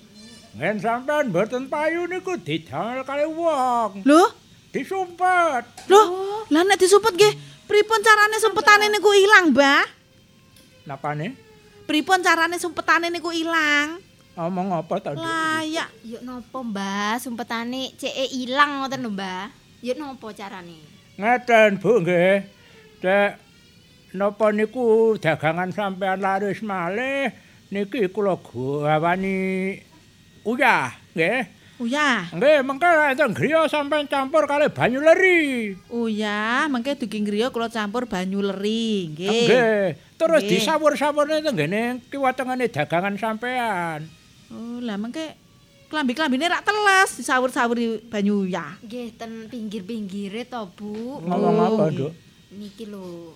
[0.60, 4.04] Ngen sampean mboten payu niku didamel kali wong.
[4.04, 4.28] Lho,
[4.68, 5.64] Disumpet.
[5.88, 6.00] lho,
[6.52, 7.34] lah nek disumpet nggih,
[7.64, 9.82] pripun carane sumpetane niku ilang, Mbah?
[10.84, 11.32] Napane?
[11.88, 14.04] Pripun carane sumpetane niku ilang?
[14.36, 15.24] Omong apa to, Nduk?
[15.24, 15.88] Layak.
[16.04, 17.16] Yo napa, Mbah?
[17.18, 19.48] Sumpetane ceke ilang ngoten lho, Mbah.
[19.80, 20.76] Yo napa carane?
[21.16, 22.44] Ngeten, Bu nggih.
[23.00, 23.30] Cek
[24.12, 27.32] napa niku dagangan sampean laris malih
[27.72, 29.78] niki kula gawani
[30.50, 31.46] uyah, nggih.
[31.80, 32.28] Uyah.
[32.36, 35.72] Nggih, mengke enten griya sampean campur kali banyu leri.
[35.88, 39.48] Uyah, mengke dugi griya kula campur banyu leri, nggih.
[39.48, 39.84] Nggih.
[40.20, 44.04] Terus disawur-sawurne tenggene kiwatengane dagangan sampean.
[44.52, 45.38] Oh, lah mengke
[45.88, 48.76] klambi-klambine rak teles disawur-sawuri banyu uyah.
[48.84, 51.24] Nggih ten pinggir-pinggire to, Bu.
[51.24, 51.84] Ngomong apa.
[51.88, 52.12] Nduk?
[52.60, 53.32] Niki lho.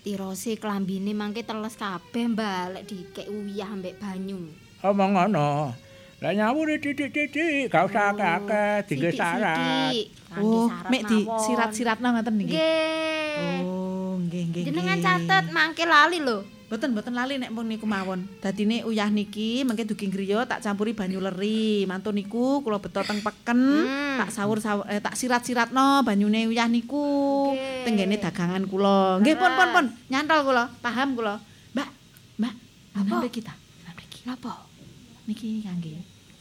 [0.00, 4.48] Tirose klambine mangke teles kabeh, Mbah, lek dikek uyah ambek banyu.
[4.80, 5.74] Omong ngono.
[6.20, 9.88] Lah nyawuri titik-titik, gak usah akeh-akeh, dinggo syarat.
[10.36, 11.08] Oh, mek mawon.
[11.08, 12.52] disirat-siratno ngoten niki.
[12.52, 13.60] Nggih.
[13.64, 14.64] Oh, nggih nggih.
[14.68, 16.44] Jenengan catet mangke lali lho.
[16.68, 18.28] Boten boten lali nek pun niku mawon.
[18.38, 21.88] Dadine uyah niki mengke dugi griya tak campuri banyu leri.
[21.88, 24.20] Mantun niku kula beto teng peken, Hmm.
[24.20, 27.56] tak sawur saw- eh, tak sirat-siratno banyune uyah niku.
[27.56, 27.88] Nggih.
[27.88, 29.24] Tenggene dagangan kula.
[29.24, 31.40] Nggih pun pun pun, nyantol kula, paham kula.
[31.72, 31.88] Mbak,
[32.36, 32.54] Mbak,
[32.92, 33.16] Apa?
[33.32, 33.56] kita?
[34.20, 34.68] Napa?
[35.24, 35.96] Niki kangge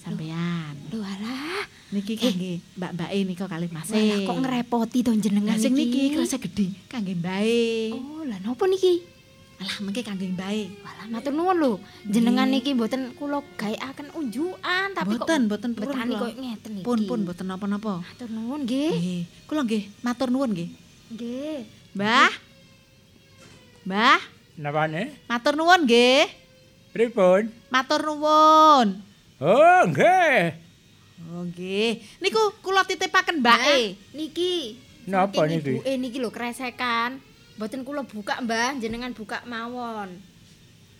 [0.09, 0.73] sampean.
[0.89, 1.63] Lho alah.
[1.89, 3.89] Niki kangge mbak-mbake nika kalih Mas.
[3.89, 7.93] Kok ngerepoti to jenengan sing niki kresek gedhi kangge mbae.
[7.97, 9.01] Oh, lah napa niki?
[9.57, 10.69] Alah mengke kangge mbae.
[10.85, 11.73] Walah matur nuwun lho.
[12.05, 16.85] Jenengan niki mboten kula gaweaken unjukan tapi Boten, kok boten purun betani koyo ngeten iki.
[16.85, 18.05] Pun pun boten napa-napa.
[18.05, 18.93] Matur nuwun nggih.
[18.93, 20.69] Nggih, kula nggih matur nuwun nggih.
[21.09, 21.57] Nggih.
[21.97, 22.31] Mbah.
[23.89, 24.21] Mbah,
[24.61, 25.17] Napane?
[25.25, 26.29] matur nuwun nggih.
[26.93, 27.49] Pripun?
[27.73, 29.08] Matur nuwun.
[29.39, 30.51] Oh, nggih.
[31.31, 32.03] Oh nggih.
[32.19, 33.95] Niku kula titipaken mbake.
[34.11, 34.75] Niki.
[35.07, 35.79] Napa niki?
[35.79, 37.23] ibuke niki lho kresekan.
[37.55, 40.15] Mboten kula buka, Mbah, jenengan buka mawon.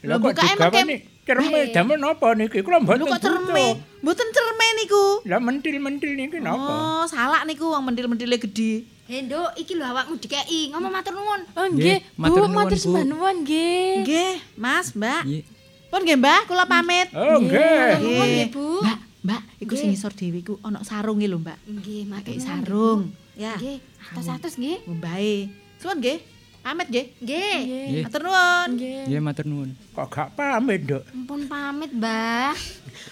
[0.04, 1.72] Lho, kok digawani mengke- cerme Eh.
[1.76, 2.64] damel napa niki?
[2.64, 3.66] Kula mboten Lho kok cerme?
[4.00, 5.04] Mboten cerme niku.
[5.28, 6.64] Lah mentil-mentil niki napa?
[6.64, 8.88] Oh, salah niku wong mendil-mendile gedhi.
[9.10, 10.72] He, Nduk, iki lho awakmu dikeki.
[10.72, 11.42] Ngomong matur nuwun.
[11.60, 13.94] Oh nggih, matur Bu, nuwun, matur sembah nuwun nggih.
[14.06, 15.24] Nggih, Mas, Mbak.
[15.28, 15.44] Nggih.
[15.90, 17.10] Pun nggih, Mbah, kula pamit.
[17.12, 17.98] Oh, nggih.
[18.00, 18.66] Nuwun nggih, Bu.
[18.80, 21.58] Mbak, Mbak, iku sing ngisor dhewe iku ana sarunge lho, Mbak.
[21.66, 23.02] Nggih, nuwun, sarung.
[23.34, 23.58] Ya.
[23.58, 23.78] Nggih,
[24.14, 24.86] atus-atus nggih.
[24.86, 25.36] Mbae.
[25.78, 26.20] Suwun nggih.
[26.60, 27.06] Pamit nggih.
[27.20, 27.60] Nggih.
[28.06, 28.70] Matur nuwun.
[28.78, 29.20] Nggih.
[29.20, 29.70] Matur nuwun.
[29.92, 31.04] Kok gak pamit, Nduk?
[31.10, 32.54] Ampun pamit, Mbah.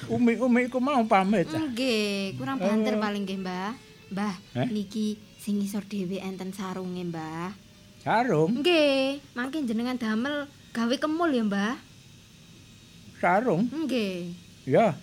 [0.07, 1.49] Umi-umi iku mau pamit.
[1.49, 1.57] ah.
[1.57, 3.71] Nggih, kurang banter paling nggih, Mbah.
[4.07, 4.67] Mbah, Eh?
[4.69, 7.51] niki sing ngisor dhewe enten sarunge, Mbah.
[7.99, 11.75] Sarung, Nggih, mangke jenengan damel gawe kemul ya, Mbah.
[13.20, 13.68] Sarung.
[13.70, 14.34] Nggih.
[14.65, 14.95] Ya.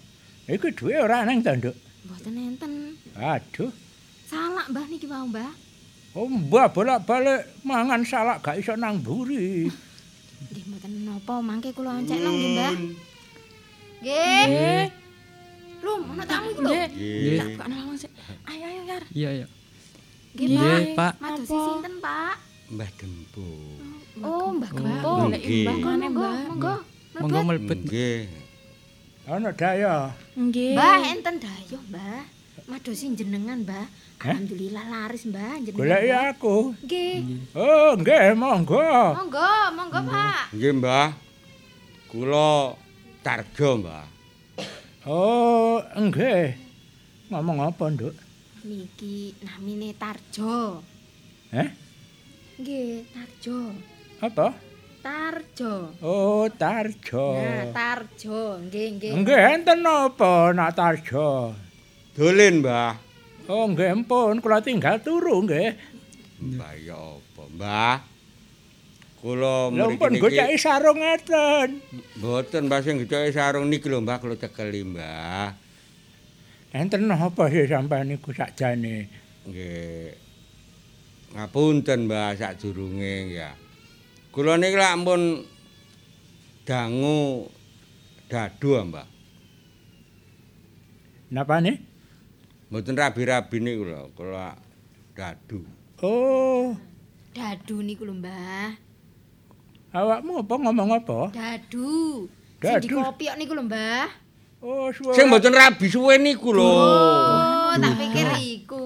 [0.44, 1.74] Iki duwe ora nang ta, Nduk?
[2.04, 2.72] Mboten enten.
[3.16, 3.72] Aduh.
[4.28, 5.52] Salah, Mbah niki mau, Mbah.
[6.14, 9.66] Oh, mbah bolak-balik mangan salak gak iso nang mburi.
[10.46, 12.74] Nggih, mboten napa, mangke kula oncekno nggih, Mbah.
[13.98, 14.44] Nggih.
[14.46, 14.84] Nggih.
[15.84, 16.70] Lho, ana tamu iki lho.
[16.70, 17.38] Nggih.
[17.58, 17.66] Tak
[17.98, 18.12] sik.
[18.46, 19.02] Ayo ayo Yar.
[19.10, 19.46] Iya, iya.
[20.38, 21.12] Nggih, Pak.
[21.18, 21.36] Apa?
[21.42, 22.36] sinten, Pak?
[22.70, 23.48] Mbah Dempo.
[24.22, 25.12] Oh, Mbah Gempo.
[25.34, 25.64] Nggih.
[25.66, 26.93] mbah Monggo, kene, monggo, Mbah.
[27.20, 27.40] Monggo.
[27.46, 27.78] Mlebet.
[27.86, 28.26] Nggih.
[29.24, 30.12] Ana daya.
[30.36, 30.76] Nggih.
[30.76, 32.22] Mbah, enten dayoh, Mbah.
[32.68, 33.86] Madosi jenengan, Mbah.
[34.24, 35.80] Alhamdulillah laris, Mbah, jenengan.
[35.80, 36.56] Goleki aku.
[36.84, 37.16] Nggih.
[37.56, 38.80] Oh, nggih, monggo.
[39.16, 40.52] Monggo, monggo, Pak.
[40.52, 41.08] Nggih, Mbah.
[42.08, 42.76] Kula
[43.24, 44.04] Tarjo, Mbah.
[45.08, 46.56] Oh, nggih.
[47.32, 48.14] Ngomong apa, Nduk?
[48.64, 50.80] Niki namine Tarjo.
[51.52, 51.68] Heh?
[52.60, 53.76] Nggih, Tarjo.
[54.24, 54.56] Apa?
[55.04, 55.92] Tarjo.
[56.00, 57.36] Oh, Tarjo.
[57.36, 58.56] Nah, Tarjo.
[58.64, 59.12] Nggih, nggih.
[59.20, 61.52] Nggih, enten napa nak Tarjo?
[62.16, 62.96] Dolen, Mbah.
[63.44, 65.76] Oh, nggih ampun, kula tinggal turu nggih.
[66.40, 67.96] Mbah ya apa, Mbah?
[69.20, 71.68] Kula Lha mriki ampun niki goceki sarung ngeten.
[72.16, 75.52] mboten Mbah sing geceke sarung niki lho, Mbah kula cekeli, Mbah.
[76.72, 79.12] Enten napa sih sampean niku sakjane?
[79.44, 80.16] Nggih.
[81.36, 83.52] Ngapunten, Mbah, sadurunge ya.
[84.34, 85.46] Kula niki lak ampun
[86.66, 87.46] dangu
[88.26, 89.06] dadu, Mbah.
[91.30, 91.78] Napa nih?
[92.66, 94.58] Mboten rabi-rabi niku lho, kula
[95.14, 95.62] dadu.
[96.02, 96.74] Oh,
[97.30, 98.74] Dadu niku lho, Mbah.
[99.94, 101.30] awakmu apa ngomong apa?
[101.30, 102.26] Dadu.
[102.58, 102.82] Sing Dadu.
[102.82, 104.06] di kopi kok niku lho, Mbah.
[104.64, 105.14] Oh, suwe.
[105.14, 106.66] Sing mboten rabi suwe niku lho.
[106.66, 108.82] Oh, tak pikir iku.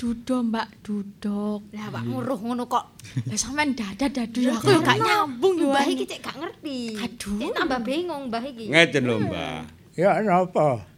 [0.00, 1.60] Dudo, Mbak, duduk.
[1.76, 3.04] Lah awakmu roh ngono kok.
[3.28, 5.76] Lah sampean dada dadu ya aku gak nyambung yo.
[5.76, 6.96] Mbah iki cek gak ngerti.
[6.96, 7.36] Aduh.
[7.36, 8.72] Cek tambah bingung Mbah iki.
[8.72, 9.60] Ngeten lho, Mbah.
[10.00, 10.88] Ya napa?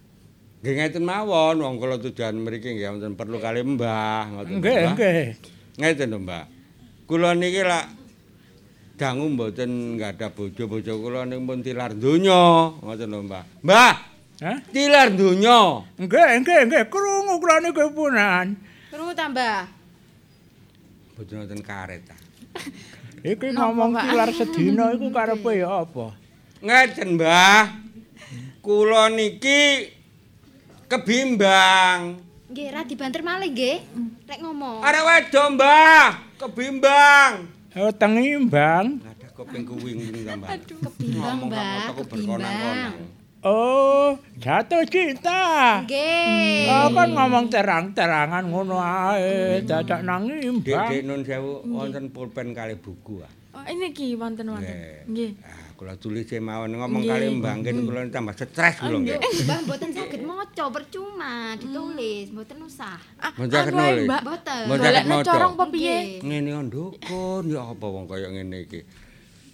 [0.63, 4.63] Nggih ngeten mawon, wong kula tujuan mriki nggih wonten perlu kali Mbah, ngoten.
[4.63, 5.23] Nggih, nggih.
[5.83, 6.43] Ngeten lho, Mbah.
[7.03, 7.85] Kula niki lak
[8.95, 13.43] dangu mboten ada bojo-bojo kula niku pun tilar donya, ngoten lho, Mbah.
[13.67, 13.95] Mbah,
[14.47, 14.63] Hah?
[14.71, 15.83] tilar donya.
[15.99, 16.83] Nggih, nggih, nggih.
[16.87, 18.71] Krungu kula niku punan.
[18.93, 19.65] Krungu tambah.
[21.17, 22.13] Boten wonten karet ta.
[23.25, 26.13] Iki ngomong tilar sedina iku karepe ya apa?
[26.61, 27.73] Ngeten, Mbah.
[28.61, 29.89] Kula niki
[30.85, 32.21] kebimbang.
[32.53, 33.81] Nggih, ra dibanter malih nggih.
[34.29, 34.85] Rek ngomong.
[34.85, 36.07] Arek wedo, Mbah.
[36.37, 37.49] Kebimbang.
[37.73, 39.01] Oh, tengimbang.
[39.01, 40.53] Ada kuping kuwing tambah.
[40.69, 41.97] Kebimbang, Mbah.
[41.97, 42.93] Kebimbang.
[43.43, 45.83] Oh, jatuh cinta.
[45.83, 46.71] Nggih.
[46.71, 50.63] Oh, kan ngomong terang-terangan ngono ae, dadak nang imbang.
[50.63, 53.27] dek nun sewu wonten pulpen kali buku ah.
[53.51, 55.03] Oh, ini ki wonten wonten.
[55.11, 55.35] Nggih.
[55.43, 59.19] Ah, kula tulis mawon ngomong kali mbangkin kula tambah stres kula nggih.
[59.19, 62.95] Mbah mboten saged maca percuma ditulis, mboten usah.
[63.19, 64.07] Ah, Mboten saged nulis.
[64.07, 64.21] Mbak.
[64.23, 64.61] Mboten.
[64.71, 65.27] Mboten maca.
[65.27, 65.97] corong apa piye?
[66.23, 68.87] Ngene ndukun ya apa wong kaya ngene iki.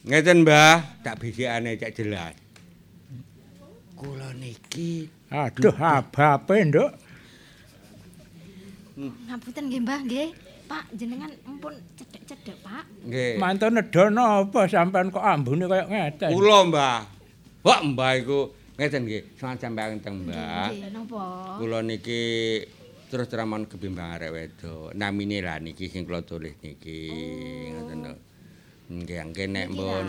[0.06, 2.49] Ngeten, Mbah, tak bisikane cek jelas.
[4.00, 6.90] Kula niki Aduh, abape, Nduk.
[9.28, 10.30] Ngapunten nggih, Mbah, nggih.
[10.70, 12.86] Pak, jenengan ampun cedek-cedek, Pak.
[13.04, 13.36] nggih.
[13.42, 16.32] Mantu nedono apa sampean kok ambune kaya ngeten.
[16.32, 17.00] Kula, Mbah.
[17.62, 20.72] Wah, Mbah iku ngeten nggih, sampeyan teng Mbah.
[20.72, 21.26] Nggih, napa?
[21.60, 22.22] Kula niki
[23.12, 24.96] terus teramon kebimbang arek wedok.
[24.96, 27.12] Namine lah niki sing kula tulis niki.
[27.76, 28.14] Ngoten lho.
[28.90, 30.08] Nggih, nggih nek mbon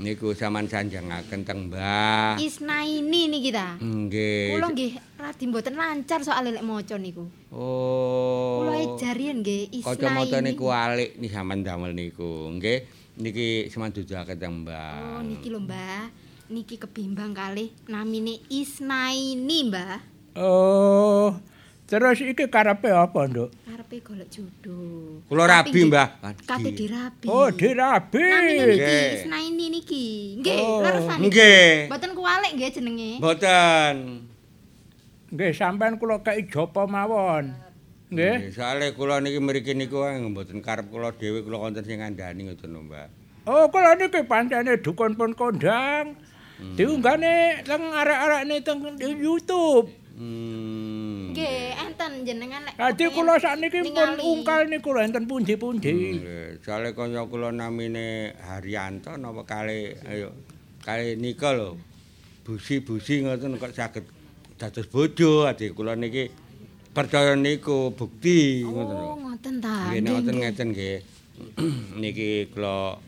[0.00, 2.40] niku sampean sanjangaken teng Mbah.
[2.40, 3.76] Isnaini niki ta.
[3.76, 4.56] Nggih.
[4.56, 7.28] Kula nggih radi mboten lancar soal lek maca niku.
[7.52, 8.64] Oh.
[8.64, 9.98] Kula ejarian nggih Isnaini.
[10.00, 12.48] Kacamata niku alik nih sampean damel niku.
[12.56, 12.88] Nggih.
[13.20, 15.20] Niki sampean duduake teng Mbah.
[15.20, 16.08] Oh, niki lho, Mbah.
[16.48, 20.00] Niki kebimbang kalih namine Isnaini, Mbah.
[20.40, 21.36] Oh.
[21.86, 23.52] Terus iki karepe apa, Nduk?
[23.68, 25.20] Karepe golek jodoh.
[25.28, 26.08] Kula rabi, Mbah.
[26.48, 27.26] Kate dirabi.
[27.28, 28.22] Oh, dirabi.
[28.22, 28.98] Namine niki.
[29.20, 30.04] Isnaini niki.
[30.40, 31.18] Nggih, Oh, leresan.
[31.20, 31.92] Nggih.
[31.92, 33.10] Mboten kualik nggih jenenge.
[33.20, 33.94] Mboten.
[35.36, 37.52] Nggih, sampean kula kei japa mawon.
[38.08, 38.34] Nggih.
[38.40, 40.00] Nggih, soalé kula niki mriki niku
[40.32, 43.08] mboten karep kula dhewe kula wonten sing ngandani ngoten lho, Mbak.
[43.44, 46.16] Oh, kula niki pancene dukun pun kondang.
[46.62, 48.78] Diunggahne teng arek-arekne teng
[49.18, 49.90] YouTube.
[50.12, 51.32] Hmm.
[51.32, 55.88] Nggih, enten jenengan lek Dadi kula sakniki pun ungkal niku lho enten pundi-pundi.
[55.88, 60.36] Nggih, soalé kaya kula namine Haryanto napa kali ayo
[60.84, 61.80] kali nika lho.
[62.44, 64.04] Busi-busi ngoten kok saged
[64.60, 66.28] dados bojo adik kula niki
[66.92, 69.06] percaya niku bukti ngoten lho.
[69.08, 69.88] Oh, ngoten ta.
[69.88, 70.98] Nggih, ngoten ngeten nggih.
[72.02, 73.00] niki kula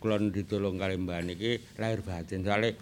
[0.00, 2.72] kula ditulung kali Mbak niki lahir batin soalé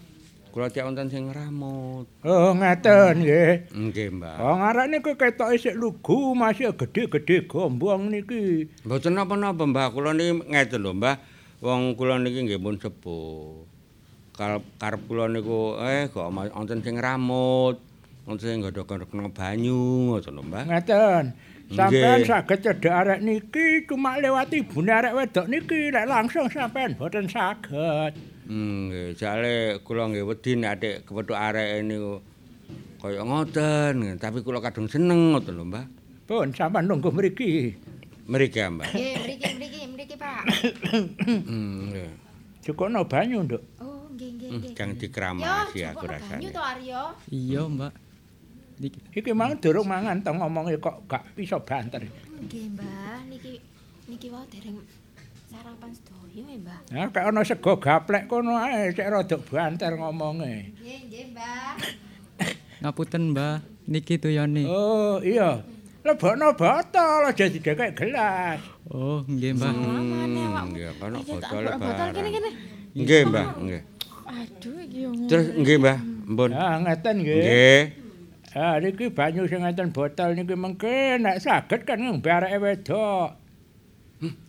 [0.56, 2.08] kula cek wonten sing ngramut.
[2.24, 3.68] Oh, ngeten nggih.
[3.76, 4.36] Nggih, Mbak.
[4.40, 8.64] Wong arek niku ketoke sik lugu, masih gede-gede gombong niki.
[8.88, 9.92] Mboten napa-napa, Mbah.
[9.92, 11.20] Kula niki ngeten lho, Mbah.
[11.60, 13.68] Wong kula niki nggih pun sepuh.
[14.80, 17.76] Karep kula niku eh kok wonten sing ngramut,
[18.24, 20.64] wonten sing godhog-godhogno banyu ngoten lho, Mbah.
[20.72, 21.24] Ngeten.
[21.66, 27.28] Sampeyan saged cedhak arek niki cuma lewat ibune arek wedok niki lek langsung sampeyan boten
[27.28, 28.35] saged.
[28.46, 32.22] Hmm, nggih, jale kula nggih wedi nek adik kepethuk arek niku
[33.02, 35.84] kaya ngoten, tapi kula kadung seneng ngoten lho, Mbah.
[36.26, 37.74] Pun sampeyan nunggu mriki.
[38.26, 38.86] Mriki, Mbah.
[38.90, 40.42] Nggih, mriki mriki mriki, Pak.
[41.26, 42.10] Hmm, nggih.
[42.62, 43.62] Cukono banyu, Nduk.
[43.82, 44.74] Oh, nggih nggih Hmm, nggih.
[44.74, 46.42] Yo, dikramasi aku rasane.
[46.42, 47.02] banyu to Aryo.
[47.30, 47.92] Iya, Mbak.
[48.76, 52.06] Niki Iki mau durung mangan to ngomongnya kok gak bisa banter.
[52.06, 53.22] Nggih, Mbah.
[53.26, 53.58] Niki
[54.06, 54.78] niki wae dereng
[55.46, 56.78] sarapan sedaya ya, Mbah.
[56.90, 60.74] Nah, kayak ana sego gaplek kono ae sik rada banter ngomongnya.
[60.74, 61.72] Nggih, nggih, Mbah.
[62.82, 63.56] ngapunten, Mbak.
[63.86, 64.66] Niki tuyane.
[64.66, 65.62] Oh, iya.
[66.02, 68.58] Lebokno botol aja didekek gelas.
[68.90, 69.72] Oh, nggih, Mbak.
[69.72, 72.10] Hmm, nggih, botole botol barang.
[72.14, 72.50] kene kene.
[72.98, 73.82] Nggih, Mbah, nggih.
[74.26, 75.28] Aduh, iki yo ngono.
[75.30, 76.50] Terus nggih, Mbah, ampun.
[76.50, 77.38] Nah, ngeten nggih.
[77.38, 77.82] Nggih.
[78.56, 83.30] Ah, niki banyu sing ngeten botol niki mengke nek saged kan ngombe areke wedok.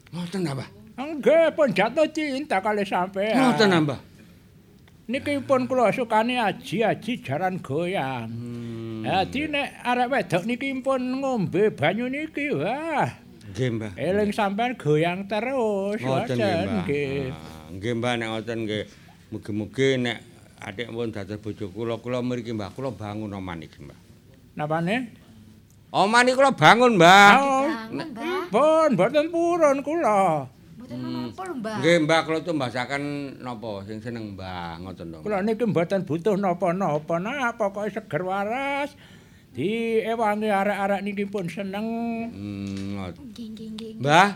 [0.07, 0.65] Ngoten ta,
[0.97, 1.05] Mbah?
[1.05, 3.37] Enggak, pun jatuh cinta kali sampean.
[3.37, 3.99] Ngoten ta, Mbah?
[5.07, 8.27] Niki pun kula sukani aji-aji jaran goyang.
[9.05, 13.07] Dadi nek arek wedok niki pun ngombe banyu niki wah
[13.47, 13.91] Nggih, Mbah.
[13.95, 16.01] eling sampean goyang terus.
[16.01, 16.83] Ngoten nggih, Mbah.
[16.83, 17.31] nggih.
[17.31, 18.83] Ah, Nggih, Mbah nek ngoten nggih.
[19.31, 20.17] Mugi-mugi nek
[20.59, 23.95] adik pun dados bojo kula, kula mriki Mbah, kula bangun oman iki, Mbah.
[24.59, 24.95] Napane?
[25.93, 27.31] Oman iki kula bangun, Mbah.
[27.39, 27.65] Oh,
[28.51, 30.51] pun mboten purun kula.
[30.87, 31.75] Apa lho, Mbak?
[31.83, 33.03] Nggih, Mbah, kula tumbasaken
[33.43, 35.19] napa sing seneng Mbah, ngoten to.
[35.19, 38.95] Kula niki mboten butuh napa-napa, nah pokoke seger waras.
[39.51, 41.85] Diewangi arek-arek niki pun seneng.
[42.31, 43.23] Hmm, ngoten.
[43.35, 43.91] Nggih, nggih, nggih.
[43.99, 44.29] Mbah,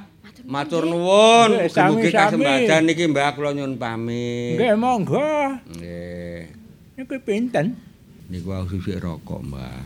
[0.44, 1.72] matur nuwun.
[1.72, 2.12] Sami-sami.
[2.12, 4.60] kasembadan niki Mbah kula nyuwun pamit.
[4.60, 5.56] Nggih, monggo.
[5.72, 6.52] Nggih.
[7.00, 7.80] Niki pinten?
[8.28, 9.80] Niku wau sisik rokok, Mbah.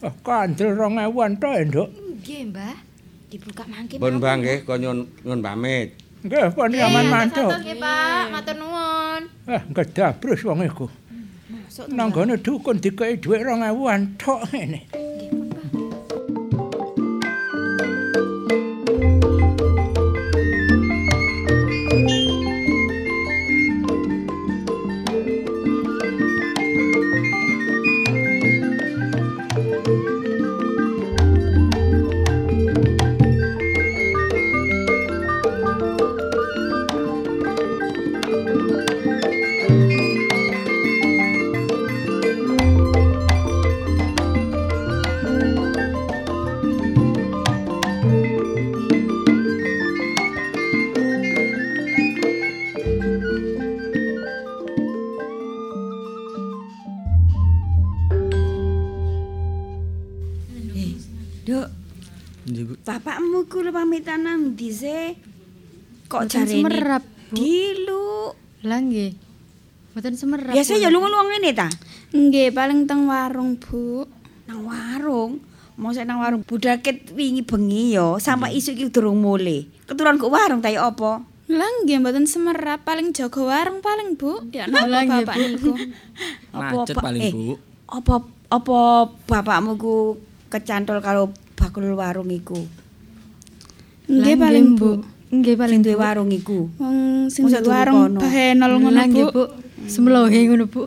[0.00, 1.88] Oh, kandel 2000-an to, Nduk.
[2.24, 2.89] Nggih, Mbah.
[3.30, 3.94] Dibuka mangke.
[4.02, 5.94] Pun Mbah nggih, nyuwun nyuwun pamit.
[6.26, 7.50] Nggih, pun aman mantuk.
[7.62, 8.24] Nggih, Pak.
[8.34, 9.22] Matur nuwun.
[9.46, 10.90] Ah, gedabrus wong iku.
[11.46, 14.90] Masuk Nanggone dukun dikei dhuwit 2000-an tok ngene.
[61.44, 61.66] Duk,
[62.48, 62.74] Nggih, Bu.
[62.84, 65.16] bapakmu ku pamitan nang ndi sih?
[66.08, 67.34] Kok jarene semerap, Bu.
[67.36, 68.34] Dilu.
[68.66, 69.10] Lah nggih.
[69.92, 70.52] Mboten semerap.
[70.52, 71.68] Biasa ya lunga-lunga ngene ta?
[72.10, 74.04] Nggih, paling teng warung, Bu.
[74.46, 75.40] Nang warung.
[75.80, 79.64] Mosok nang warung budaket wingi bengi ya, sampai isuk iki durung mulai.
[79.88, 81.24] Keturun kok warung ta ya apa?
[81.48, 84.44] Lah nggih mboten semerap, paling jaga warung paling, Bu.
[84.52, 85.40] Ya napa nggih, bapak Bu.
[85.48, 85.72] niku?
[86.52, 87.56] Macet Apa- paling, eh, Bu.
[87.88, 88.14] Apa
[88.50, 88.78] apa
[89.24, 90.20] bapakmu ku
[90.50, 92.58] kecantol karo bakul warung iku?
[94.10, 94.90] Nggih Lah, paling, Bu.
[95.30, 96.02] Nggih, paling duwe Bu.
[96.02, 96.66] warung iku.
[96.76, 99.32] Wong sing turu warung bahenol ngono, Lah nggih, Bu.
[99.32, 99.44] Bu.
[99.86, 100.82] Semlohe ngono, Bu.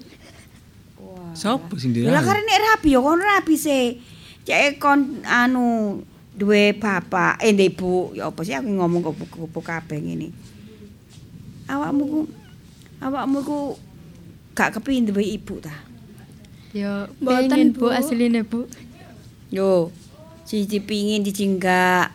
[1.33, 2.23] Sopo sing Lah dirang?
[2.27, 3.97] karena nek rabi ya kon rabi sih.
[4.43, 5.97] Cek kon anu
[6.35, 10.29] duwe bapak, eh ndek ibu, ya apa sih aku ngomong kok kabeh ngene.
[11.65, 12.19] Awakmu ku
[12.99, 13.57] awakmu ku
[14.51, 15.73] gak kepingin duwe ibu ta?
[16.73, 17.93] Ya, Mboten, Bu, Bu.
[17.93, 18.65] asline, Bu.
[19.53, 19.93] Yo,
[20.49, 22.09] siji pingin siji enggak.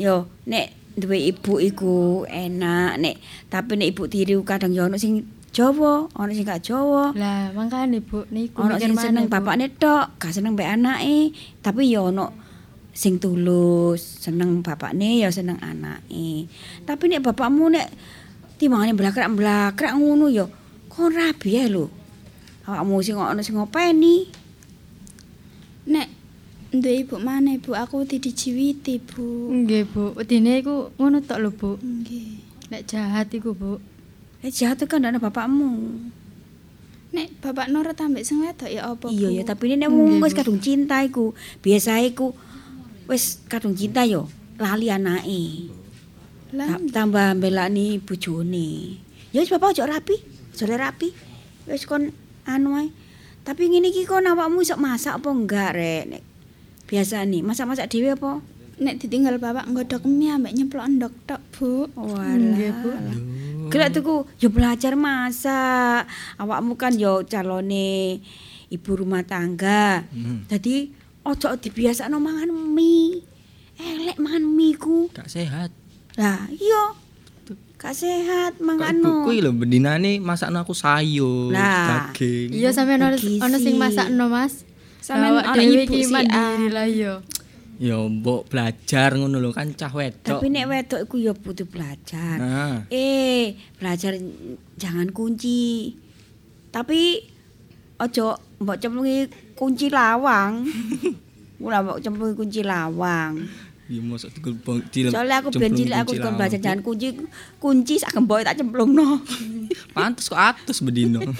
[0.00, 3.16] Yo, nek duwe ibu iku enak nek
[3.48, 7.12] tapi nek ibu tiri kadang ya ono sing Jawa, ono sing gak Jawa.
[7.12, 12.08] Lah, makane, Bu, niku Ono sing seneng bapakne tok, gak seneng mbek anake, tapi ya
[12.08, 12.32] ono
[12.96, 16.48] sing tulus, seneng bapakne ya seneng anake.
[16.88, 17.84] Tapi nek bapakmu nek
[18.56, 20.48] timbangane blakrak-blakrak ngono ya
[20.88, 21.92] kon rabi ae lho.
[22.64, 24.32] Awakmu sing ono sing ngopeni.
[25.92, 26.21] Nek
[26.72, 29.52] duwe ibu maneh, Bu, aku didijiwiti, Bu.
[29.52, 30.16] Nggih, Bu.
[30.16, 31.76] Wedine iku ngono tok lho, Bu.
[31.76, 32.40] Nggih.
[32.72, 33.76] Nek jahat iku, Bu.
[34.40, 36.00] Eh jahat kan ana bapakmu.
[37.12, 39.12] Nek bapak nurut ambek sing wedok ya apa, Bu?
[39.12, 42.32] Iya ya, tapi ini nek wong wis kadung cinta iku, biasa iku
[43.04, 45.68] wis kadung cinta yo lali anake.
[46.56, 48.96] Lah, Ta- tambah mbelani bojone.
[49.36, 50.16] Ya wis bapak ojo rapi,
[50.56, 51.12] jare rapi.
[51.68, 52.16] Wis kon
[52.48, 52.88] anu ae.
[53.44, 56.02] Tapi ngene iki kon awakmu iso masak apa enggak rek?
[56.08, 56.22] Nek
[56.92, 58.44] biasa nih, masak-masak dhewe apa?
[58.82, 61.86] nek ditinggal bapak nggodhog mie ambek nyemplok endok tok, Bu.
[61.94, 62.34] Walah.
[62.34, 62.90] Nggih, Bu.
[63.70, 66.10] Gelek tuku yo belajar masak.
[66.36, 68.18] Awakmu kan yo calone
[68.68, 70.02] ibu rumah tangga.
[70.50, 70.90] Dadi
[71.22, 73.22] ojo dibiasakno mangan mie.
[73.78, 75.06] Elek mangan mie ku.
[75.14, 75.70] Gak sehat.
[76.18, 76.92] Lah, iya.
[77.78, 79.26] Gak sehat Kok mangano.
[79.26, 82.10] ibuku iki lho bendinane masakno aku sayur, Lah.
[82.10, 82.54] daging.
[82.54, 83.38] Iya ono Gizi.
[83.38, 84.62] ono sing masakno, Mas.
[85.02, 86.70] Sampean Awak ono dhewe ibu mandiri ah.
[86.70, 87.14] lah iya.
[87.82, 90.38] Ya mbok belajar ngono lho kan cah wedok.
[90.38, 92.38] Tapi nek wedok iku yo butuh belajar.
[92.38, 94.14] Nah, Eh, belajar
[94.78, 95.90] jangan kunci.
[96.70, 97.26] Tapi
[97.98, 99.26] ojo mbok cemplungi
[99.58, 100.62] kunci lawang.
[101.66, 103.42] Ora mbok cemplungi kunci lawang.
[103.92, 105.12] ya mosok digulbong dilem.
[105.12, 107.12] Soalnya aku biyen cilik aku kon belajar jangan kunci
[107.58, 109.20] kunci sak gemboke tak cemplungno.
[109.94, 111.20] Pantes kok atus bedino.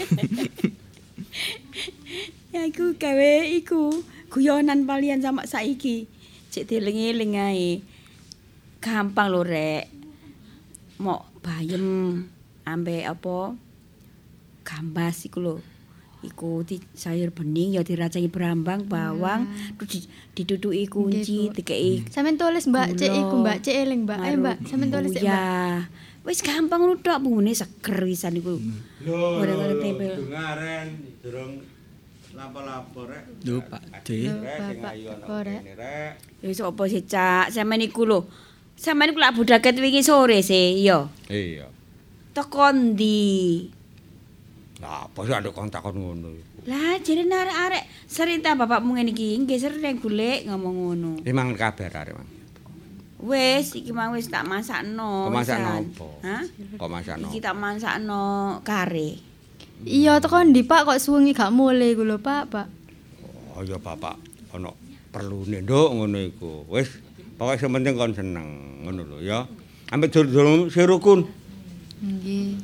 [2.53, 6.07] ya iku gawe iku guyonan palian sama saiki.
[6.53, 7.81] Cek dieling-eling ae.
[8.85, 9.89] Gampang lho rek.
[11.01, 12.29] Mok bayem
[12.69, 13.57] ambek apa?
[14.63, 15.57] gambas iku lho.
[16.23, 19.43] Iku di sayur bening ya diracangi brambang, bawang,
[19.75, 19.99] terus di,
[20.39, 24.19] ditutuki kunci, dikei Sampeyan tulis Mbak Cik iku Mbak Cik eling Mbak.
[24.23, 25.25] Ayo Mbak, sampeyan tulis Mbak.
[25.27, 25.43] Ya.
[26.23, 28.55] Wis gampang ngono tok bungune seger wisan iku.
[29.03, 30.15] Lho, Ora-ora tempel.
[30.23, 30.87] Dungaren
[31.19, 31.59] durung
[32.33, 33.23] lapo-lapo rek.
[33.45, 34.09] Lho Pak D.
[34.29, 35.61] Rek sing Bapak, ayu ana apa, Rek?
[35.63, 36.13] kene rek.
[36.41, 37.47] Ya wis apa sih, Cak?
[37.53, 38.21] Sampeyan iku lho.
[38.77, 41.07] Sampeyan iku lak budaket wingi sore sih, iya.
[41.29, 41.69] Iya.
[42.33, 43.69] Teko ndi?
[44.81, 46.33] Lah apa sih andek kon takon ngono.
[46.67, 51.13] Lah jare arek-arek sering ta bapakmu ngene iki nggih sering golek ngomong ngono.
[51.23, 52.31] Emang kabar arek, Mang.
[53.23, 55.31] Wis iki mang wis tak masakno.
[55.31, 55.83] Kok masak wisan.
[55.87, 56.09] nopo?
[56.27, 56.43] Hah?
[56.75, 58.25] Kok masak Iki tak masakno
[58.67, 59.32] kare.
[59.83, 62.67] Iya teko ndi Pak kok suwengi gak mulai ku lho Pak, Pak.
[63.53, 64.17] Oh ya bapak
[64.57, 64.73] ana
[65.13, 66.65] perlune nduk ngono iku.
[66.71, 66.89] Wis
[67.37, 68.49] pokoke sing penting kon seneng
[68.87, 69.45] ngono lho ya.
[69.93, 71.29] Ambek dur-dur sirukun.
[72.01, 72.57] Nggih.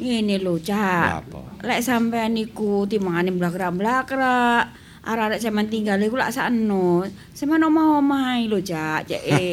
[0.00, 1.28] Ngene lho, Cak.
[1.28, 1.40] Apa?
[1.60, 4.72] Lek sampean niku timangane blakrak-blakrak,
[5.04, 7.04] arek-arek sampean tinggal iku lak sakno.
[7.36, 9.12] Sampean omah-omah lho, Cak.
[9.12, 9.52] Cek eh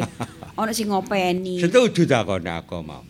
[0.55, 1.59] ana sing ngopeni.
[1.59, 3.03] Setuju ta kon aku mau.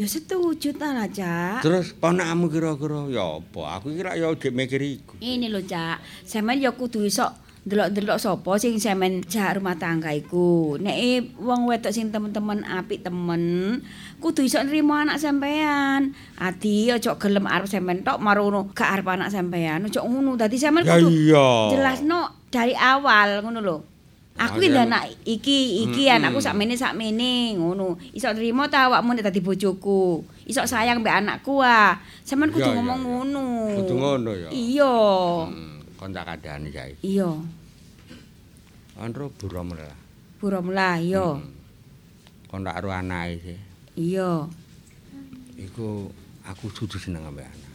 [0.00, 1.60] Ya setuju ta lah, Cak.
[1.60, 3.76] Terus ponakmu kira-kira ya apa?
[3.76, 5.20] Aku kira ya dik mikir iku.
[5.20, 6.24] Ini lho, Cak.
[6.24, 7.28] Sampeyan ya kudu iso
[7.68, 10.80] delok-delok sapa sing sampean jak rumah tangga iku.
[10.80, 13.84] Nek eh, wong wedok sing temen-temen apik temen,
[14.24, 16.16] kudu iso nrimo anak sampean.
[16.40, 19.84] Adi aja gelem arep sampean tok marono gak arep anak sampean.
[19.84, 20.40] Aja ngono.
[20.40, 21.12] Dadi Ya kudu
[21.76, 23.89] jelasno dari awal ngono lho.
[24.40, 24.88] Aku iki ya.
[24.88, 28.00] anak iki iki anakku sakmene sakmene ngono.
[28.16, 30.24] Iso nrimo ta awakmu nek dadi bojoku.
[30.48, 32.00] Iso sayang mbek anakku ah.
[32.24, 33.04] Sampean kudu Ya, ya, ngomong ya.
[33.04, 33.44] ngono.
[33.84, 34.48] Kudu ngono ya.
[34.48, 34.96] Iya.
[35.44, 37.04] Hmm, kon tak kandhani saiki.
[37.04, 37.30] Iya.
[38.96, 39.92] Andro burom lah.
[40.40, 41.36] Burom lah, iya.
[41.36, 41.52] Hmm.
[42.48, 43.58] Kon tak ro anake sih.
[44.00, 44.48] Iya.
[45.60, 46.08] Iku
[46.48, 47.68] aku dudu seneng ambek anak.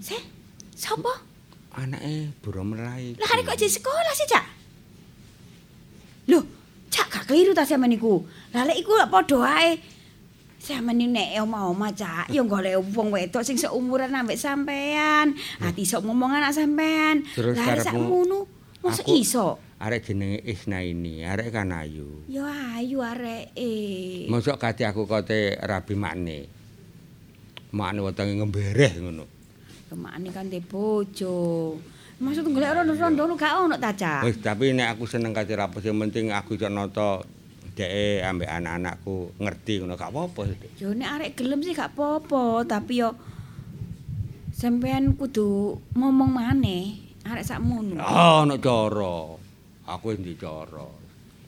[0.00, 0.16] Se,
[0.72, 1.25] sapa?
[1.76, 3.20] Anake lah iki.
[3.20, 4.44] Lah arek kok di sekolah sih, Cak?
[6.32, 6.42] Loh,
[6.88, 8.24] Cak gak keliru ta sampean niku.
[8.56, 9.76] Lah lek iku lak padha ae.
[10.56, 15.36] Sampeyan iki nek omah-omah, Cak, ya golek wong wedok sing seumuran ambek sampean.
[15.60, 17.22] Ati iso ngomong anak sampean.
[17.36, 18.38] Lah arek karepmu- sakmono,
[18.80, 19.60] mosok iso.
[19.76, 22.24] Arek jenenge Isna ini, arek kan ayu.
[22.32, 22.48] Ya
[22.80, 24.24] ayu arek e.
[24.32, 26.48] Mosok kate aku kote rabi makne.
[27.76, 29.35] Makne wetenge ngembereh ngono.
[29.96, 31.72] Kemakane kan de bojo.
[32.20, 34.28] Maksud golek rondo-rondo gak ono ta, Cak?
[34.28, 37.24] Wis tapi nek aku seneng kate rapi sing penting aku iso nata
[37.72, 40.52] dheke ambek anak-anakku ngerti ngono gak apa-apa.
[40.76, 43.16] Yo nek arek gelem sih gak apa-apa, tapi yo
[44.52, 47.96] sampean kudu ngomong maneh arek sakmono.
[47.96, 49.32] Ah, ana cara.
[49.88, 50.88] Aku endi cara.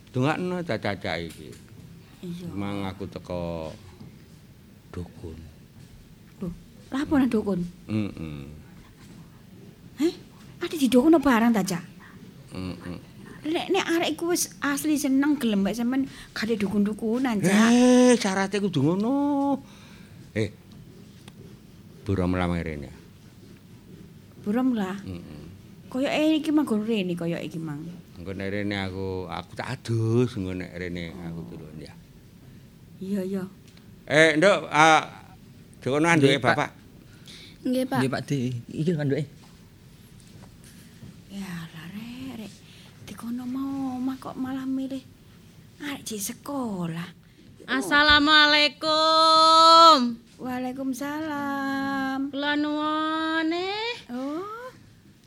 [0.08, 1.52] Dongakno caca-caca iki.
[2.24, 2.48] Iya.
[2.56, 3.72] Mang aku teko
[4.92, 5.47] dukun.
[6.88, 7.60] Apa nang dukun?
[7.84, 8.44] Heeh.
[10.00, 10.14] Heh?
[10.64, 11.84] Ada di dukun apa barang ta, Cak?
[12.56, 12.98] Heeh.
[13.48, 17.70] Nek nek arek iku wis asli seneng gelem mbek sampean ada dukun-dukunan, Cak.
[17.72, 19.14] Eh, syaratnya kudu ngono.
[20.32, 20.50] Eh.
[22.08, 22.90] Buram lamang rene.
[24.42, 24.96] Buram lah.
[25.04, 25.44] Heeh.
[25.88, 27.80] Kaya eh iki manggon rene kaya iki mang.
[28.16, 31.92] Engko nek rene aku aku tak adus engko nek rene aku turun ya.
[32.98, 33.44] Iya, iya.
[34.08, 35.04] Eh, Nduk, ah
[35.78, 36.40] Jokono anduke.
[36.42, 36.74] Bapak.
[37.66, 37.98] Nggih, Pak.
[37.98, 38.30] Nggih Pak D.
[38.70, 39.24] Iki kanduke.
[41.30, 42.52] Ya lah rek, rek.
[43.06, 45.02] Dikono mau omah kok malah milih
[45.82, 47.08] arek di sekolah.
[47.68, 50.16] Assalamualaikum.
[50.38, 52.30] Waalaikumsalam.
[52.32, 53.68] Kula nuwune.
[54.08, 54.40] Oh,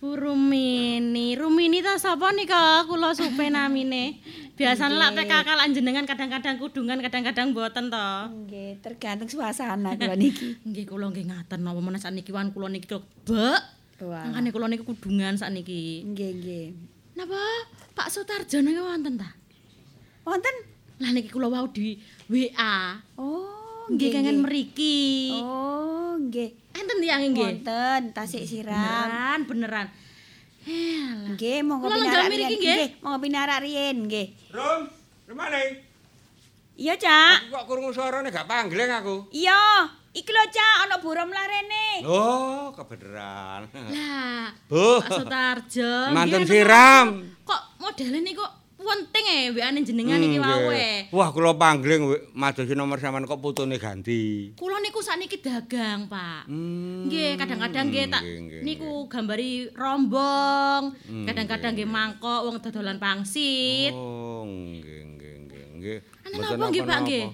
[0.02, 1.38] Bu Rumini.
[1.38, 2.90] Rumini ta sapa nika?
[2.90, 4.18] Kula supe namine.
[4.58, 8.10] Biasane lak PKK lan jenengan kadang-kadang kudungan, kadang-kadang mboten to.
[8.50, 10.58] nggih, tergantung suasana kula niki.
[10.70, 13.62] Nggih kula nggih ngaten napa menawa sakniki wan kula niki bek.
[14.02, 14.26] Wah.
[14.26, 16.02] Mangkane kula niku kudungan sakniki.
[16.02, 16.66] Nggih, nggih.
[17.22, 17.38] Napa
[17.94, 19.30] Pak Sutarjo niku wonten ta?
[20.26, 20.56] Wonten?
[20.98, 22.98] Lah niki kula wau di WA.
[23.22, 25.30] Oh, Nggih kangen mriki.
[25.38, 26.58] Oh, nggih.
[26.72, 27.44] Enten tiyang nggih.
[27.62, 28.76] Wonten tasik siram.
[28.76, 29.88] Beneran, beneran.
[31.36, 32.50] Nggih, monggo pinarak riyen.
[32.58, 32.86] nggih.
[33.02, 34.28] Monggo pinarak riyen, nggih.
[34.54, 34.82] Rum,
[35.26, 35.58] kemana?
[36.78, 37.50] Iya, Cak.
[37.50, 39.30] Aku kok krungu suarane gak panggileng aku.
[39.34, 42.02] Iya, iki lho, Cak, ana burom larene.
[42.08, 43.68] Oh, kebeneran.
[43.70, 45.02] Lah, Bu.
[45.04, 45.94] Pak Sutarjo.
[46.16, 47.08] Nggih, siram.
[47.46, 48.46] Kok modele niku
[48.82, 51.08] penting e WA-ne jenengan iki Hmm, wae.
[51.10, 54.52] Wah, kula panggileng madosi nomor sampean kok putune ganti.
[54.54, 56.46] Kula niku sakniki dagang, Pak.
[56.46, 62.58] Hmm, Nggih, kadang-kadang nggih tak nggih, nggih, niku gambari rombong, Hmm, kadang-kadang nggih mangkok wong
[62.60, 63.92] dodolan pangsit.
[63.92, 65.34] Oh, nggih, nggih,
[65.78, 65.98] nggih,
[66.32, 67.26] Mboten Pak, nggih?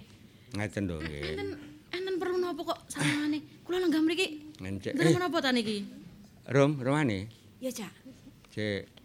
[0.55, 1.23] Ngeten lho, nggih.
[1.35, 1.47] Enten
[1.91, 3.39] enten perlu napa kok sawangane?
[3.61, 4.27] Kula lenggah mriki.
[4.57, 4.91] Ngencek.
[4.95, 5.83] Nten Eh, menapa ta niki?
[6.49, 7.27] Rom, romane.
[7.59, 7.91] Ya, Cak.
[8.55, 8.96] Cek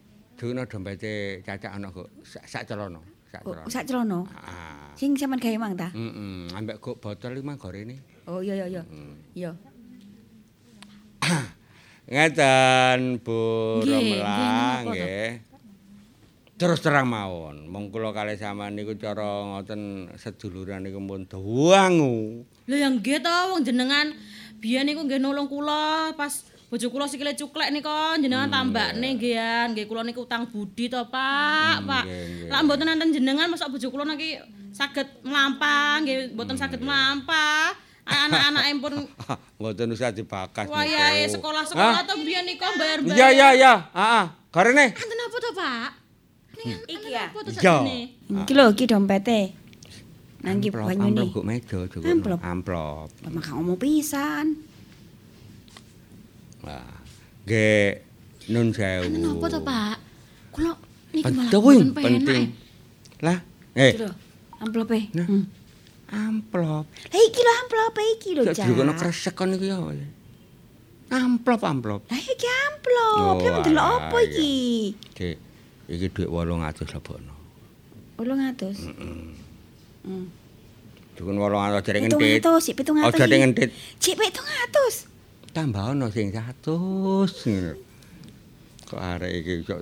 [0.43, 2.99] duno dompete cacak ana kok sak sak celana,
[3.31, 3.71] sak Oh, celana.
[3.71, 4.21] sak celono.
[4.35, 4.91] Ah.
[4.99, 5.87] Sing sampean gawe mang ta?
[5.95, 8.03] Heeh, ambek kok botol iki mah gorene.
[8.27, 8.83] Oh, iya iya iya.
[9.39, 9.53] Iya.
[12.11, 13.39] Ngeten Bu
[13.87, 14.19] Nggih,
[14.91, 15.31] nggih.
[16.59, 22.43] Terus terang mawon, mong kula kalih sampean niku cara ngoten seduluran niku pun duangu.
[22.67, 24.11] Lho yang nggih to wong jenengan
[24.59, 26.31] biyen niku nggih nolong kula pas
[26.73, 29.37] bojo kula sikile cuklek nika jenengan Hmm, tambakne nggih
[29.71, 32.03] nggih kula niku utang budi to Pak, Pak.
[32.03, 32.49] nggih, nggih.
[32.49, 34.41] Lah mboten nanten jenengan masa bojo kula niki
[34.73, 37.77] saged mlampah nggih mboten saged mlampah.
[38.03, 38.95] Anak-anake pun
[39.61, 40.65] Ngoten usah dibakas.
[40.67, 41.39] wayahe niku.
[41.39, 43.15] sekolah-sekolah to biyen nika bayar-bayar.
[43.15, 44.25] Iya iya iya, heeh.
[44.49, 44.87] Gorene.
[44.91, 45.89] Anten apa to, Pak?
[46.89, 47.29] Iki ya.
[47.31, 47.53] Iya.
[47.53, 47.99] sakjane?
[48.43, 49.41] Iki lho, iki dompete.
[50.41, 51.21] Nang iki Amplop, banyune.
[51.23, 51.45] amplop
[51.87, 52.05] juga.
[52.11, 52.39] Amplop.
[52.43, 53.09] Amplop.
[53.23, 54.72] Lah maka ngomong pisan.
[56.63, 56.95] Wah.
[57.47, 58.03] Nggih
[58.55, 59.03] nun sewu.
[59.07, 59.97] Anten apa to, Pak?
[60.55, 60.73] Kula
[61.15, 62.45] niki malah Penting, penting.
[63.23, 63.39] Lah,
[63.75, 63.93] eh,
[64.63, 64.99] amplope.
[65.15, 65.27] Nah.
[65.27, 65.45] Hmm.
[66.13, 66.85] amplop.
[66.93, 68.67] Lah iki lho amplope iki lho, Cak Cak.
[68.69, 69.81] digono kresek kon iki ya.
[71.13, 72.01] Amplop, amplop.
[72.13, 73.17] Lah iki amplop.
[73.17, 74.93] Oh, Lah mendelok alah, apa iki?
[75.17, 75.37] Dik,
[75.89, 77.35] iki dhuwit 800 lebokno.
[78.21, 78.93] 800.
[78.93, 79.25] Heeh.
[80.05, 80.27] Hmm.
[81.17, 82.41] Dukun 800 jare ngentit.
[82.45, 83.09] 700, sik 700.
[83.09, 83.71] Aja ning ngentit.
[84.01, 85.12] Cik 700.
[85.53, 87.73] Tambah ono sing 100 ngono.
[88.89, 89.81] Kok arek iki kok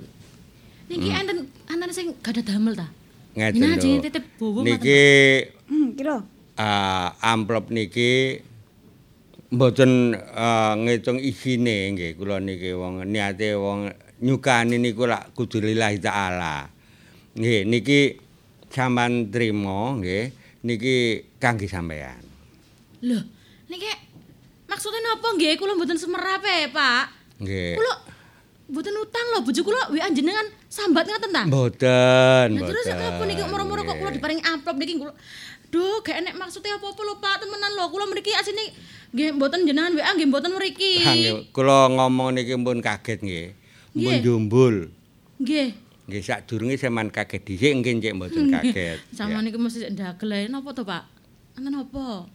[0.91, 2.87] Niki enten enten sing gadah damel ta?
[3.31, 3.79] ngeten lho.
[3.79, 4.99] jenenge titip bowo Niki
[5.71, 6.19] Hmm, iki lho.
[6.59, 8.43] ah, amplop niki
[9.47, 13.87] mboten ah, ngitung isine nggih kula niki wong niate wong
[14.19, 16.67] nyukani niku lak kudu lillahi taala.
[17.39, 17.99] Nggih niki
[18.67, 20.35] sampean trima nggih
[20.67, 20.95] niki
[21.39, 22.19] kangge sampean.
[22.99, 23.23] Lho,
[23.71, 23.87] niki
[24.71, 27.03] maksudnya napa nggih kula mboten semerap e, Pak.
[27.37, 27.75] Nggih.
[27.75, 27.93] Kula
[28.65, 31.43] mboten utang lho bojo kula WA jenengan sambat ngaten ta?
[31.43, 33.03] Mboten, Lah terus mboten.
[33.03, 35.11] napa niki moro-moro kok kula diparingi amplop niki kula
[35.67, 37.87] Duh, gak enek maksudnya apa-apa lho Pak, temenan lho.
[37.87, 38.59] Kula mriki asine
[39.11, 40.99] nggih mboten jenengan WA nggih mboten mriki.
[41.05, 43.47] Ah, nggih, kula ngomong niki pun kaget nggih.
[43.91, 44.19] Nggih.
[44.19, 44.75] jumbul.
[45.37, 45.71] Nggih.
[46.07, 48.99] Nggih sadurunge sampean kaget dhisik nggih cek mboten kaget.
[49.11, 49.43] Sama Ya.
[49.43, 51.07] niku mesti ndagel ae napa to, Pak?
[51.55, 52.27] Enten apa?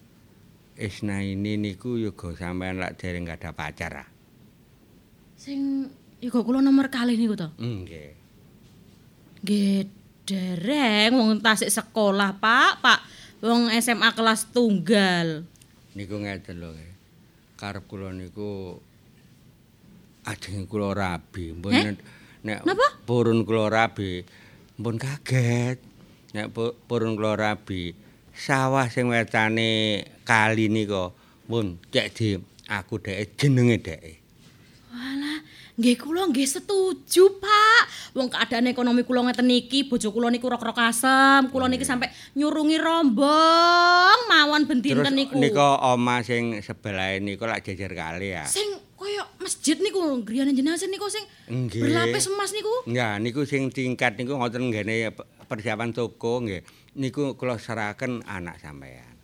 [0.76, 4.08] Isna ini niku yoga sampean lak dereng gak ada pacar ah.
[5.34, 5.88] Sing
[6.20, 7.48] iku kula nomor kalih niku to.
[7.56, 8.12] Nggih.
[9.40, 9.88] Nggih,
[10.22, 12.72] dereng wong tasik sekolah, Pak.
[12.80, 13.00] Pak,
[13.40, 15.48] wong SMA kelas tunggal.
[15.92, 16.76] Niku ngeten lho.
[17.56, 18.76] Karep kula niku
[20.24, 21.52] ajeng kula rabi.
[21.52, 21.84] Mbon Eh?
[22.44, 22.64] nek-
[23.02, 24.20] purun kula rabi,
[24.76, 25.80] mbon kaget.
[26.36, 27.96] Nek pu- purun kula rabi,
[28.36, 31.10] sawah sing wetane kali nika
[31.48, 32.36] mbon cek di
[32.68, 34.02] aku dhek jenenge dhek.
[34.92, 35.40] Walah,
[35.76, 37.82] nggih kula nggih setuju, Pak.
[38.12, 42.76] Wong keadaan ekonomi kula ngeten niki, bojo kula niku rok-rok asem, kula niki sampe nyurungi
[42.76, 45.36] rombong mawon ben Terus dinten niku.
[45.36, 48.44] nika oma sing sebelah niku lak jejer kali ya.
[48.44, 48.66] Sing
[48.96, 51.78] kaya masjid niku, griyane sing niku sing Nggih.
[51.84, 52.72] berlapis emas niku.
[52.88, 56.64] Ya, niku sing tingkat niku ngoten nggene pe- persiapan toko nggih.
[56.96, 59.16] Niku kula serahaken anak sampean.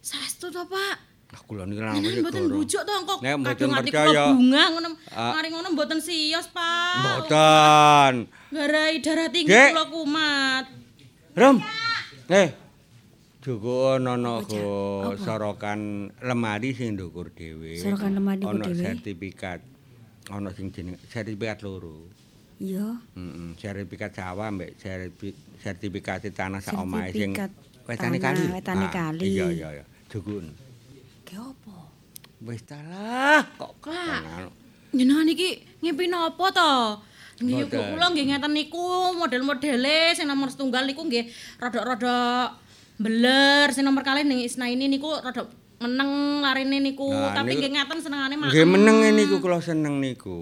[0.00, 0.96] Saestu to, Pak?
[1.26, 4.08] Nah, kula niku Jenengan namanya mboten bujuk to kok Nek mboten kadung ati percaya.
[4.08, 4.88] kula bunga ngono.
[5.12, 5.32] Ah.
[5.36, 6.94] Mari ngono mboten sios, Pak.
[7.02, 8.14] Mboten.
[8.54, 10.64] Garai darah tinggi kula kumat.
[11.36, 11.56] Rom.
[12.32, 12.48] Eh.
[13.44, 14.66] Joko ana go
[15.22, 17.78] sorokan lemari sing ndukur dhewe.
[17.78, 18.80] Sorokan lemari Ana dhewe.
[18.80, 19.60] sertifikat.
[20.32, 22.10] Ana sing jeneng sertifikat loro.
[22.56, 22.88] Iya.
[23.12, 27.36] Heeh, sertifikat sawah mbek sertifi- sertifikat tanah sak omahe sing
[27.84, 28.48] wetane kali.
[28.48, 29.20] wetane Ah, kali.
[29.22, 29.84] Iya iya iya.
[30.08, 30.56] Jukun.
[31.22, 31.92] Ki opo?
[32.42, 34.48] Wis talah kok Kak.
[34.90, 36.74] Jenengan iki ngimpi napa to?
[37.36, 38.80] Nggih kula nggih ngeten niku
[39.12, 41.28] model-modele sing nomor setunggal niku nggih
[41.60, 42.48] rada-rada
[42.96, 45.44] beler sing nomor kalih ning Isna ini niku rada
[45.76, 48.48] meneng larine niku Nah, tapi nggih ngeten senengane maem.
[48.48, 50.40] Nggih meneng niku kula seneng niku.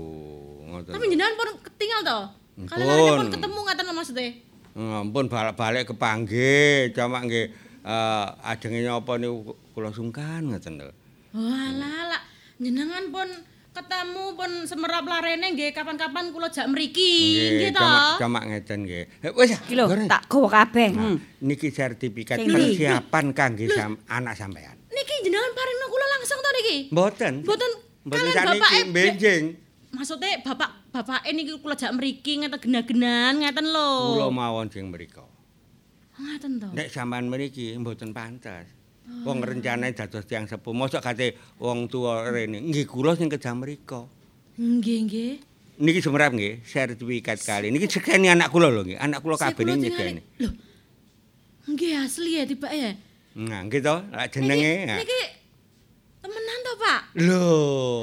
[0.85, 1.01] Ngoten.
[1.01, 2.19] Tapi jenengan pun ketinggal to?
[2.55, 2.67] Pun.
[2.69, 4.29] Kalian pun ketemu ngeten maksudnya.
[4.75, 7.47] Ngampun balik-balik kepanggih, cuma nggih
[7.85, 10.93] eh ajenge nyapa niku kula sungkan ngoten lho.
[11.33, 12.23] Walah, lah
[12.61, 13.29] jenengan pun
[13.75, 17.91] ketemu pun semerap larene nggih kapan-kapan kula jak mriki nggih to.
[18.21, 19.05] cuma ngeten nggih.
[19.25, 20.07] Eh, Wis Iki lho, goreng.
[20.07, 20.89] tak gawa kabeh.
[20.93, 21.17] Hmm.
[21.41, 22.53] Niki sertifikat ndi?
[22.53, 24.77] persiapan kangge sam anak sampean.
[24.93, 26.77] Niki jenengan paringno kula langsung to niki.
[26.93, 27.33] Mboten.
[27.41, 27.71] Mboten
[28.05, 29.45] Mboten sakniki bapake benjing.
[29.95, 34.19] Maksudnya bapak bapake niki kula jak mriki ngeten gena-genan ngeten lho.
[34.19, 35.23] Kula mawon sing mriku.
[36.19, 36.69] Ngeten to.
[36.75, 38.67] Nek sampean mriki mboten pantes.
[39.05, 42.59] Wong rencane dados tiyang sepuh, mosok kate wong tuwa rene.
[42.59, 44.09] Nggih kula sing kejam mriku.
[44.57, 45.33] Nggih, nggih.
[45.75, 47.69] Niki semerap nggih, sertifikat kali.
[47.69, 48.99] Niki sekeni anak kula lho nggih.
[48.99, 49.91] Anak kula kabeh nyegeni.
[49.93, 50.51] tingali- Lho.
[51.69, 52.97] Nggih asli ya tiba ya.
[53.35, 53.97] Nah, nggih to,
[54.33, 54.75] jenenge.
[54.89, 54.97] nah.
[55.03, 55.21] Niki
[56.25, 57.01] temenan to, Pak?
[57.21, 57.53] Lho.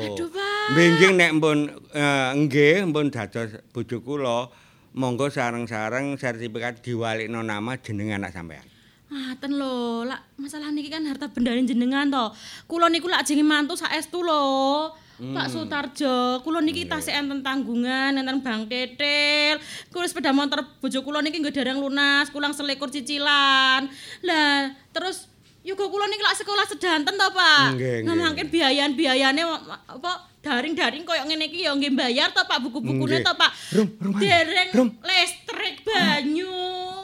[0.06, 0.66] Aduh, Pak.
[0.78, 1.60] Benjing nek mbun
[1.98, 4.54] eh, nggih mbun dados bojo kula,
[4.94, 8.64] monggo sareng-sareng sertifikat diwalikno nama jeneng anak sampean.
[9.12, 12.26] Ngaten lho, lak masalah niki kan harta bendane jenengan to.
[12.70, 14.94] Kula niku lak jenenge mantu saestu lho.
[15.22, 19.62] Pak Sutarjo, kula niki tasih enten tanggungan, enten Bang Tetel.
[19.94, 23.86] Kula sepeda motor bojo kula niki nggih dereng lunas, kulang selikur cicilan.
[24.26, 25.30] Lah, terus
[25.62, 27.78] Yoga kula niki lak sekolah sedanten to, Pak.
[27.78, 29.46] Ngemangke biayan-biayane
[29.86, 33.52] apa daring-daring koyo ngene iki ya nggih bayar to, Pak, buku-bukune to, Pak.
[33.78, 34.90] Rum, rum, Dereng rum.
[35.00, 36.50] listrik banyu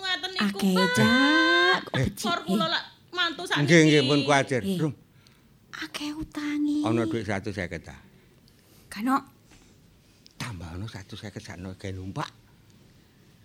[0.02, 0.90] ngaten niku, Akeh, Pak.
[0.98, 1.80] Cak.
[1.86, 2.84] Kok Kor kula lak
[3.14, 3.62] mantu sakniki.
[3.62, 4.62] Nggih, nggih pun kuwatir.
[4.66, 4.78] Eh.
[4.82, 4.94] Rum,
[5.78, 6.82] Akeh utangi.
[6.82, 7.94] ana dhuwit 150 ta.
[8.90, 9.22] Kano
[10.36, 12.30] Tambah ana 150 sakno gawe numpak.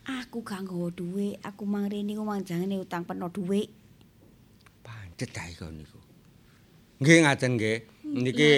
[0.03, 3.69] aku gak nggawa dhuwit, aku mang rene ku mang jangane utang peno dhuwit.
[5.31, 5.99] Iku niku.
[7.03, 7.79] Nggih ngaten nggih.
[8.13, 8.53] Niki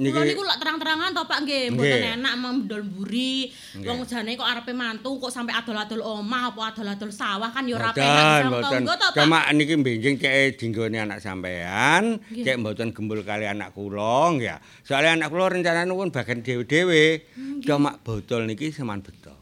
[0.00, 1.76] Kula niki niku lak terang-terangan to Pak nggih, Nggih.
[1.76, 3.52] mboten enak mendol mburi.
[3.76, 3.88] Nggih.
[3.90, 7.92] Wong jane kok arepe mantu kok sampe adol-adol omah apa adol-adol sawah kan ya ora
[7.92, 9.12] penak to Pak.
[9.12, 12.44] Cuma niki benjing cek dinggone anak sampean, Nggih.
[12.48, 14.56] cek mboten gembul kali anak kula ya.
[14.88, 17.04] Soalnya anak kula rencanane pun bagian dhewe-dhewe.
[17.60, 19.36] Cuma botol niki seman beto.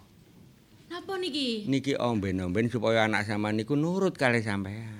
[0.91, 1.71] Napa niki?
[1.71, 4.98] Niki omben-omben supaya anak sampean niku nurut kali sampean.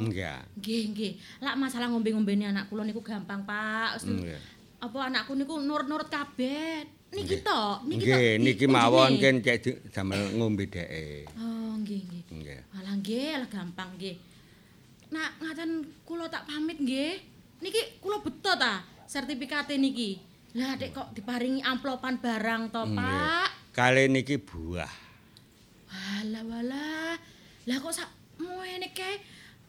[0.00, 0.42] Enggak.
[0.58, 1.12] Nggih, nggih.
[1.44, 4.02] Lak masalah ngombe-ngombene anak kula niku gampang, Pak.
[4.02, 4.38] Nggih.
[4.82, 6.84] Apa anakku niku nurut-nurut kabeh.
[7.14, 8.18] Niki to, niki to.
[8.18, 11.30] Nggih, niki mawon kan cek damel ngombe dheke.
[11.38, 12.22] Oh, nggih, nggih.
[12.42, 12.60] Nggih.
[12.74, 14.16] Alah nggih, alah gampang nggih.
[15.14, 15.70] Nak ngaten
[16.02, 17.22] kula tak pamit nggih.
[17.62, 20.18] Niki kula beto ta sertifikate niki.
[20.58, 22.82] Lah dek kok diparingi amplopan barang to.
[22.98, 23.48] Pak.
[23.70, 24.90] Kali niki buah.
[25.86, 27.14] Walah walah.
[27.70, 28.10] Lah kok sak
[28.42, 29.22] ngene kae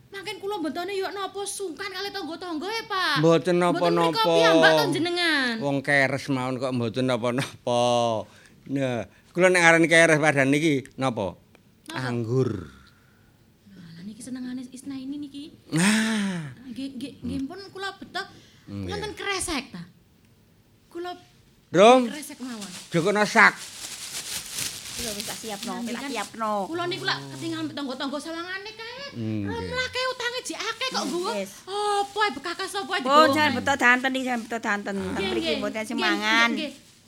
[0.05, 3.15] Makin kula bentone yo napa sungkan kali tangga-tangga ya, Pak.
[3.19, 4.21] Mboten Mboten napa-napa.
[4.23, 5.53] piyambak to jenengan.
[5.59, 7.83] Wong keres mawon kok mboten napa-napa.
[8.65, 11.35] Nah, kula nek aran keres padahal niki napa?
[11.91, 12.71] Anggur.
[13.69, 15.43] Lah niki senengane Isna ini niki.
[15.69, 18.23] Nah, Nggih pun kula beto
[18.65, 18.89] Nggih.
[18.89, 19.83] wonten kresek ta.
[20.87, 21.11] Kula
[21.69, 22.71] Rum, kresek mawon.
[22.87, 23.51] jokono sak.
[24.95, 26.51] Lho wis tak siapno, Nanti tak siapno.
[26.71, 29.05] Kula niku lak ketinggalan tangga-tangga sawangane kae.
[29.11, 29.43] Nggih.
[29.51, 31.31] Rom lake utange jek akeh kok nggowo.
[31.35, 31.51] Yes.
[31.67, 34.95] Apa ae bekakas apa ae Oh, jangan beto danten iki, jangan beto danten.
[34.95, 35.55] Mriki nggih.
[35.59, 36.49] mboten semangan.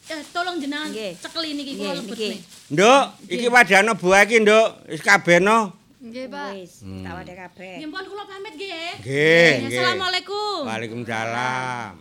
[0.07, 2.29] Eh, tolong jenengan cekeli niki kula Nggih, lebet niki.
[2.75, 4.67] Nduk, iki wadana buah iki, Nduk.
[4.91, 5.59] Wis kabehno.
[6.03, 6.49] Nggih, Pak.
[6.59, 7.73] Wis, tak wade kabeh.
[7.79, 8.91] Nggih, mpun kula pamit nggih.
[8.99, 9.79] Nggih, nggih.
[9.79, 10.59] Assalamualaikum.
[10.67, 11.91] Waalaikumsalam.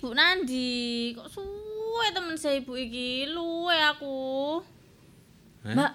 [0.00, 4.16] Ibu Nandi, kok suwe temen saya ibu iki, luwe aku.
[5.60, 5.76] Hah?
[5.76, 5.92] Mbak,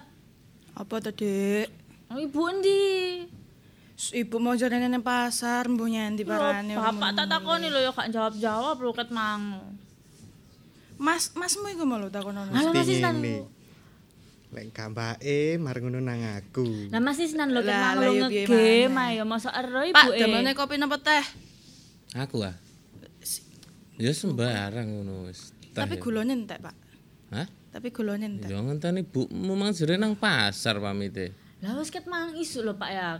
[0.78, 1.66] Apa to, Dik?
[2.14, 2.86] oh, ibu endi?
[3.98, 6.78] Ibu mau jalan nang pasar, mbuh nyendi parane.
[6.78, 9.58] Bapak tak takoni lho ya gak jawab-jawab lho ket mang.
[11.02, 12.54] Mas, masmu iku mau lho takonono.
[12.54, 13.18] Halo Mas Isnan.
[14.54, 16.94] Lek gambake mar ngono nang aku.
[16.94, 20.14] Lah Mas Isnan lho ket mang lho ya piye ngegame ya masa ero ibu Pak,
[20.14, 20.22] e.
[20.22, 21.26] damane kopi napa teh?
[22.14, 22.54] Aku ah.
[23.96, 25.56] Ya sembarang ngono wis.
[25.72, 26.74] Tapi gulone entek, Pak.
[27.32, 27.48] Hah?
[27.72, 28.48] Tapi gulone entek.
[28.52, 31.32] Ya ngenteni bukmu mang jere nang pasar pamite.
[31.64, 33.16] Lah wis ket mang isu lho Pak ya.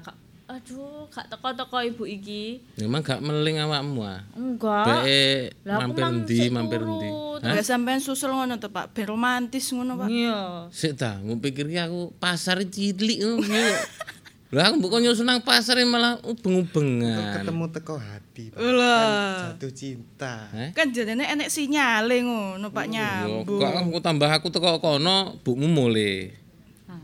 [0.47, 2.63] Aduh, gak teko-teko ibu iki.
[2.79, 4.23] Memang gak meling awakmu ah.
[4.39, 4.87] Enggak.
[5.03, 5.25] Beke
[5.67, 7.09] Lah, aku mampir ndi, mampir ndi.
[7.43, 8.95] Ya sampean susul ngono to, Pak.
[8.95, 10.07] Ben romantis ngono, Pak.
[10.07, 10.71] Iya.
[10.71, 13.43] Sik ta, mbok pikir ki aku pasar cilik ngono.
[14.55, 17.43] Lah aku mbok nyusun nang pasar malah ubeng-ubengan.
[17.43, 18.55] Ketemu teko hati.
[18.55, 19.51] Lah.
[19.59, 20.47] Jatuh cinta.
[20.55, 20.71] Heh?
[20.71, 23.59] Kan jadinya enek sinyale ngono, Pak Ya, nyambung.
[23.59, 26.31] kok aku tambah aku teko kono, bukmu mulai.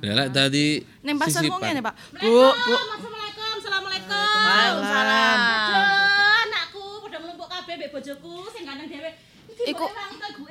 [0.02, 1.94] Lah lek dadi Ning pasar wong ngene, Pak.
[2.14, 2.72] Bu, Bu.
[2.78, 4.22] Assalamualaikum, Assalamualaikum.
[4.38, 5.38] Waalaikumsalam.
[5.42, 9.10] Aduh, anakku pada mlumpuk kabeh mbek bojoku sing gandeng dhewe.
[9.62, 9.92] Iku-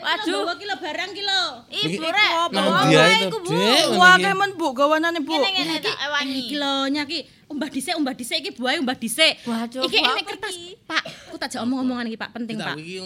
[0.02, 1.42] Aduh, bawa kilo barang kilo.
[1.70, 2.80] Iki Ibu rek, bawa
[3.22, 3.52] iku, Bu.
[3.98, 4.24] Wah, iki.
[4.24, 5.30] kemen Bu, gawanane Bu.
[5.32, 6.40] Ngene-ngene tak ewangi.
[6.42, 7.18] Iki lho nyaki,
[7.52, 9.46] umbah dhisik, umbah dhisik iki buahe umbah dhisik.
[9.46, 10.56] Waduh, Iki Bu, enek kertas.
[10.88, 12.76] Pak, aku tak jak omong-omongan iki, Pak, penting, Pak.
[12.76, 12.98] iki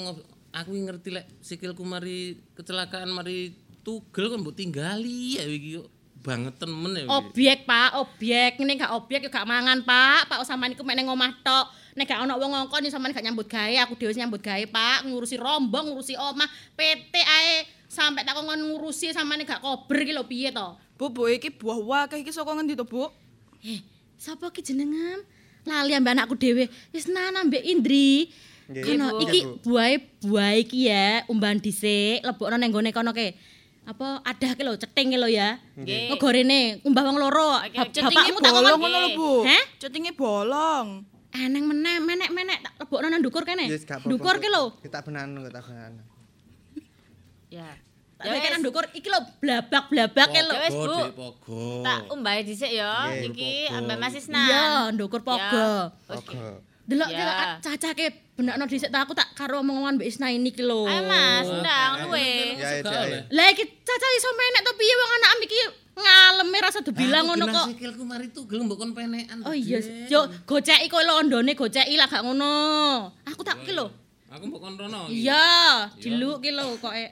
[0.55, 3.51] aku iki ngerti lek sikilku mari kecelakaan mari
[3.83, 5.83] tugel kan mbok tinggali ya iki yo
[6.25, 7.05] bangeten men ya.
[7.21, 8.57] Objek, Pak, objek.
[8.57, 10.25] Ngene gak objek yo gak mangan, Pak.
[10.25, 11.69] Pak sampean iku mek ning omah tok.
[11.93, 15.05] Nek gak ono wong ngongkon sampean gak nyambut gawe, aku dhewe nyambut gawe, Pak.
[15.05, 20.25] Ngurusi rombong, ngurusi omah, PT ae sampai tak kongkon ngurusi sampean gak kober iki lho
[20.25, 20.73] piye to?
[20.97, 23.05] Bu, Bu iki buah wakeh iki saka ngendi to, Bu?
[23.61, 23.85] Eh,
[24.17, 25.21] sapa ki jenengan?
[25.65, 26.67] Lali ambek anakku dhewe.
[26.89, 28.33] Wis nana mbek Indri.
[28.65, 29.77] Kono iki Iya, Bu.
[29.77, 29.95] buahe
[30.25, 33.37] buahe iki ya, umbahan dhisik, lebokno nang gone kono ke.
[33.85, 35.61] Apa adah ki lho, ceting ki lho ya.
[35.77, 36.09] Nggih.
[36.09, 37.61] Ngegorene umbah wong loro.
[37.93, 39.29] Cetinge Bapakmu tak bolong ngono lho, Bu.
[39.45, 39.63] Heh?
[39.77, 41.05] Cetinge bolong.
[41.35, 43.69] Eneng meneh, menek-menek tak lebokno nang ndukur kene.
[43.69, 44.17] Yes, Bu.
[44.17, 44.73] ki lho.
[44.81, 45.91] Kita benan kok tak benan.
[47.53, 47.69] Ya.
[48.15, 50.55] Tak ya, nang ndukur iki lho blabak-blabak ki lho.
[50.65, 51.85] Dik, pogo.
[51.85, 53.13] Tak umbahe dhisik ya.
[53.13, 54.49] Iki ambek Mas Isnan.
[54.49, 54.65] Iya,
[54.97, 55.93] ndukur pogo.
[56.09, 56.73] Oke.
[56.85, 57.17] Delok Ya.
[57.17, 58.05] delok cacake
[58.37, 60.85] benakno dhisik ta aku tak karo omong-omongan mbek Isna ini ki lho.
[60.85, 62.29] Ayo Mas, ndang luwe.
[63.33, 65.57] Lah iki caca iso menek to piye wong anak iki
[65.95, 67.65] ngaleme rasa dibilang ngono kok.
[67.73, 69.41] Sikilku mari tugel mbok kon penekan.
[69.49, 69.81] Oh iya,
[70.11, 72.53] yo goceki kowe londone goceki lah gak ngono.
[73.33, 73.89] Aku tak ki lho.
[74.29, 75.09] Aku mbok kon rono.
[75.09, 77.07] Iya, diluk ki lho kok e.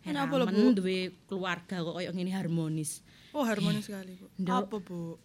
[0.00, 0.78] Kenapa lho, Bu?
[0.78, 3.02] Duwe keluarga kok koyo ngene harmonis.
[3.34, 4.30] Oh, harmonis sekali, Bu.
[4.46, 5.18] Apa, Bu?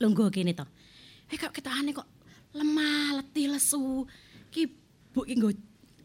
[0.00, 0.66] Lho nggo kene to.
[1.32, 2.04] Eh kok ketane kok
[2.54, 4.06] lemah, letih, lesu.
[4.48, 4.70] Ki
[5.14, 5.50] Bu ki nggo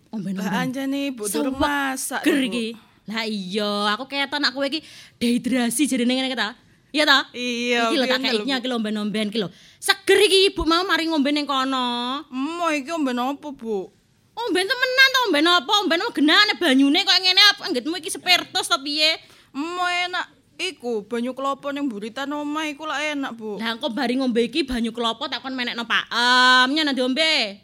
[0.10, 0.42] omben-omben.
[0.42, 2.26] Lah anjane Bu durung masak.
[2.26, 2.48] Seger Bu.
[2.50, 2.68] iki.
[3.10, 4.80] Lah iya, aku keton aku iki
[5.18, 6.54] dehidrasi jarene ngene ta.
[6.90, 7.30] Iya ta?
[7.38, 9.50] Iya, Iki lho tak kaiknya iki lho omben-omben iki lho.
[9.78, 12.26] Seger iki Ibu mau mari ngombe ning kono.
[12.34, 13.90] Emo iki omben apa, Bu?
[14.34, 15.72] Omben temenan to, omben apa?
[15.86, 19.22] Omben apa genane banyune kok ngene apa anggitmu iki spirtus to piye?
[19.54, 20.39] Emo enak.
[20.60, 23.56] Iku banyu klopo ning buritan omah iku lah enak, Bu.
[23.64, 27.64] Lah engko bari ngombe iki banyu klopo tak kon menekno paem, nyana diombe.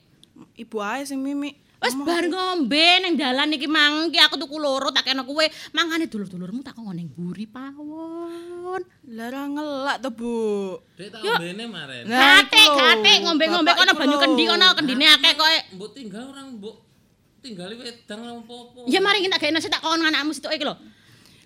[0.55, 1.59] Ibu ae sing mimik.
[1.83, 5.43] Wes bar ngombe ning dalan iki mang iki aku tuku loro tak kena kowe
[5.75, 8.79] mangane dulur-dulurmu tak kok ning mburi pawon.
[9.11, 10.79] Lah ra ngelak to, Bu.
[10.95, 12.07] Dek tak ombene maren.
[12.07, 12.15] Lho.
[12.15, 15.49] gate ngombe-ngombe kono banyu kendi kono kendine akeh kok.
[15.75, 16.75] Mbok tinggal orang mbok
[17.43, 18.87] tinggali wedang lah apa-apa.
[18.87, 20.79] Ya mari kita gawe nasi tak kon anakmu situ iki lho.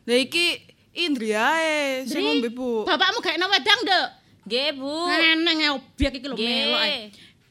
[0.05, 2.83] Lah iki Indri ae sing ngombe, Bu.
[2.85, 4.07] Bapakmu gawe wedang, Nduk.
[4.49, 4.93] Nggih, Bu.
[5.09, 6.99] Eneng e obyek iki lho melok ae.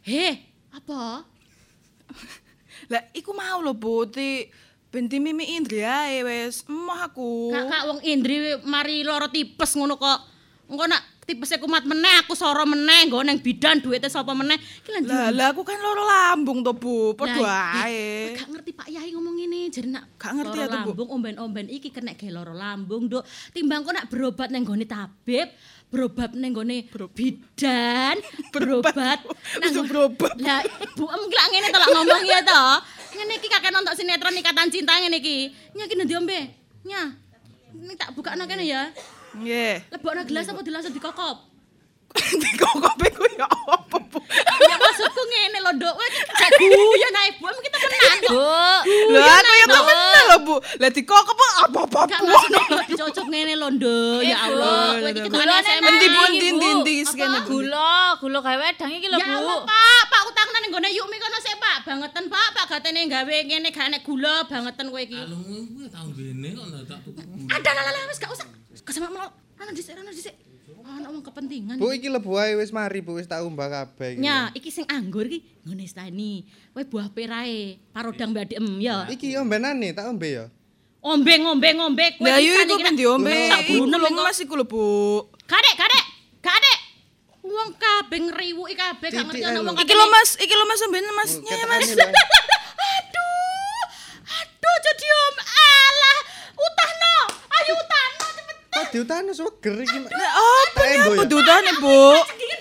[0.03, 0.35] Heh,
[0.75, 1.23] apa?
[2.93, 4.09] Lah iku mau lho, Bu.
[4.11, 4.51] Ti
[4.89, 6.67] di mimik Indri ae wis.
[6.67, 7.55] Emoh aku.
[7.55, 10.21] Kakak wong Indri mari loro tipes ngono kok.
[10.69, 14.57] Engko nak tipese kumat meneh aku soro meneh nggo nang bidan duwite sapa meneh.
[14.57, 17.13] Iki lan Lah lah aku kan loro lambung to, Bu.
[17.13, 18.33] Padha ae.
[18.33, 20.73] Gak ngerti Pak Yai ngomong ngene, jare nak Gak ngerti loro Bu.
[20.73, 23.29] lambung omben-omben iki kena ge loro lambung, Nduk.
[23.53, 25.53] Timbang kok nak berobat nang gone tabib,
[25.93, 28.17] berobat nang gone bidan,
[28.49, 29.21] berobat
[29.61, 30.33] nang berobat.
[30.41, 32.65] Lah, ibu em ngene to lak ngomong ya to.
[33.21, 35.53] Ngene iki kakek nonton sinetron Ikatan Cinta ngene iki.
[35.77, 36.41] Nya ki ndi ombe?
[36.89, 37.13] Nya.
[37.69, 38.89] Ini tak bukakno kene ya.
[39.37, 39.75] Nggih.
[39.93, 41.37] Lebokno gelas apa dilangsung dikokop?
[42.43, 44.17] Dikokop iku ya apa, Bu?
[44.65, 45.93] ya maksudku ngene lho, Nduk.
[45.93, 47.45] Kowe guyon ae, Bu.
[47.53, 48.31] Em kita tenan kok.
[48.33, 49.13] Bu.
[49.13, 50.57] Lho aku ya temenan lho, Bu.
[50.81, 51.37] Lah dikokop
[51.69, 52.33] apa-apa, Gak Bu.
[52.89, 54.21] dicocok ngene lho, Nduk.
[54.25, 54.97] Ya Allah.
[55.29, 57.61] Kowe iki endi endi iki kene, Bu.
[57.61, 59.37] Gula, gula gawe wedang iki lho, Ya Bu.
[59.45, 60.03] Allah, Pak.
[60.09, 61.77] Pak utang nang ning gone yuk mi kono sik, Pak.
[61.85, 62.49] Bangeten, Pak.
[62.57, 65.21] Pak gatene gawe ngene gak enek gula bangeten kowe iki.
[65.29, 67.21] Kuwi tau bene kok tak tuku.
[67.53, 68.49] Ada lah lah wis gak usah.
[68.89, 69.29] Kesampe melo.
[69.61, 70.33] Ana dhisik, ana dhisik.
[70.89, 71.77] Ana wong kepentingan.
[71.77, 74.25] Bu iki lebu ae wis mari Bu wis tak umbah kabeh iki.
[74.25, 76.49] Nya, iki sing anggur iki ngene stani.
[76.73, 79.05] Kowe buah perae, parodang Mbak Adem ya.
[79.13, 80.47] Iki ombenane tak ombe ya.
[81.05, 82.97] Ombe ngombe ngombe kowe Lah yo pisan iku iki, ben nak.
[82.97, 83.37] diombe.
[83.53, 84.23] Tak Iku bunem lho engko.
[84.25, 84.83] Mas iku lho, Bu.
[85.45, 86.05] Kadek, kadek.
[86.41, 86.79] Kadek.
[87.45, 91.05] Wong kabeh ngriwuki kabeh gak ngerti ana wong Iki lho Mas, iki lho Mas omben
[91.13, 91.89] Masnya ya Mas.
[91.93, 93.83] Aduh.
[94.25, 96.19] Aduh jadi om alah.
[96.57, 97.15] Utahno.
[97.53, 98.27] Ayo utahno
[98.99, 99.99] diutano seger iki.
[100.03, 100.11] Mak.
[100.11, 101.23] Lah apa ya?
[101.31, 101.99] diutane, Bu?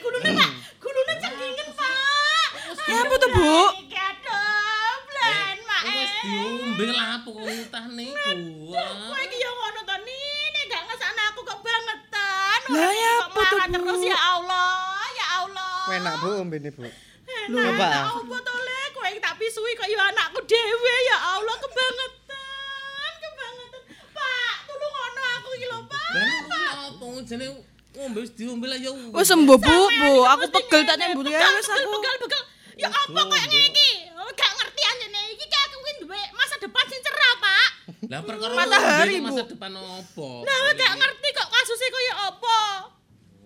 [0.06, 0.50] Gulune, Pak.
[0.78, 2.50] Gulune cengkingen, Pak.
[2.86, 3.58] Ya apa tuh, Bu?
[3.82, 5.82] Iki aduh, blen, Mak.
[5.90, 8.38] Wis diombe lah apa kok utah niku.
[8.70, 12.60] Kowe iki yo ngono to Nini, gak ngesakno aku kok bangetan.
[12.70, 13.74] Lah, ya apa tuh, marah Bu?
[13.82, 14.78] terus ya Allah,
[15.18, 15.74] ya Allah.
[15.98, 16.86] Enak Bu ombene Bu.
[17.48, 17.90] Lho, Coba.
[18.14, 18.80] apa to le?
[18.94, 22.27] Kowe iki tak pisui kok yo anakku dhewe ya Allah kebangetan,
[25.58, 26.10] iki lho, Pak.
[26.14, 27.46] Lah kuwi apa jane
[27.92, 28.92] ngombe wis diombe lah ya.
[28.94, 30.10] Wis sembuh, Bu, Bu.
[30.24, 31.86] Aku pegel tak nyambut ya wis aku.
[31.90, 32.44] Begal, begal.
[32.78, 33.90] Ya apa kok ngene iki?
[34.14, 37.70] Oh, Gak ngerti anjene iki ki aku ki duwe masa depan sing cerah, Pak.
[38.06, 39.26] Lah perkara Matahari, Bu.
[39.26, 40.28] masa depan apa?
[40.46, 42.60] Nah, gak ngerti kok kasusnya apa.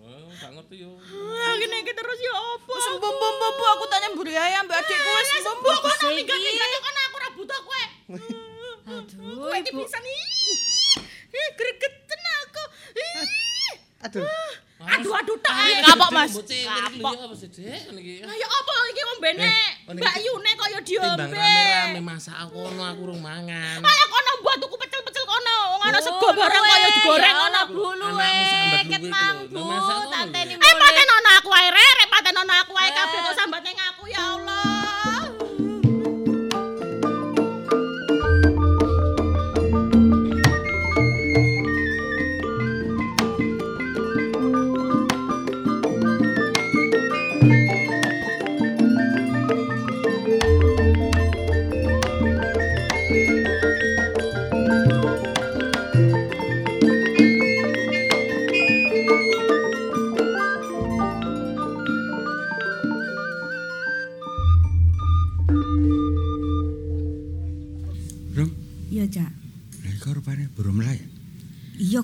[0.04, 0.92] Oh, gak ngerti yo.
[1.00, 2.72] Ah, gini iki terus ya apa?
[2.76, 3.64] Wis mbok, Bu.
[3.72, 5.76] Aku tak nyambut ya ambek adikku wis mbok mbok.
[5.80, 7.84] Mbok kono minggat minggat kono aku ora butuh kowe.
[8.92, 10.20] Aduh, Kowe iki bisa nih.
[11.32, 12.62] Ih, gregeten aku.
[12.94, 13.74] Ih.
[14.02, 14.26] Aduh.
[14.82, 15.54] Aduh aduh tak.
[15.86, 16.34] Kapok, Mas.
[16.34, 17.14] Kapok.
[17.14, 17.86] Apa sih, Dek?
[17.86, 18.14] Ngene iki.
[18.26, 19.46] Lah ya apa iki ombene?
[19.86, 21.38] oh, Mbak Yune kaya Timbang diombe.
[21.38, 23.78] rame-rame masak aku kono aku urung mangan.
[23.78, 25.56] Ayo kono buat tuku pecel-pecel kono.
[25.72, 27.60] Wong ana sego Bu, barang kaya digoreng ya ngono.
[27.70, 28.26] Bu luwe.
[28.26, 29.54] Anakmu sambat Ket luwe mang, iki lho.
[29.54, 30.62] Bu, Lah masak ngono tanteni lho.
[30.66, 33.34] Eh paten ana aku ae rek, paten ana aku ae kabeh kok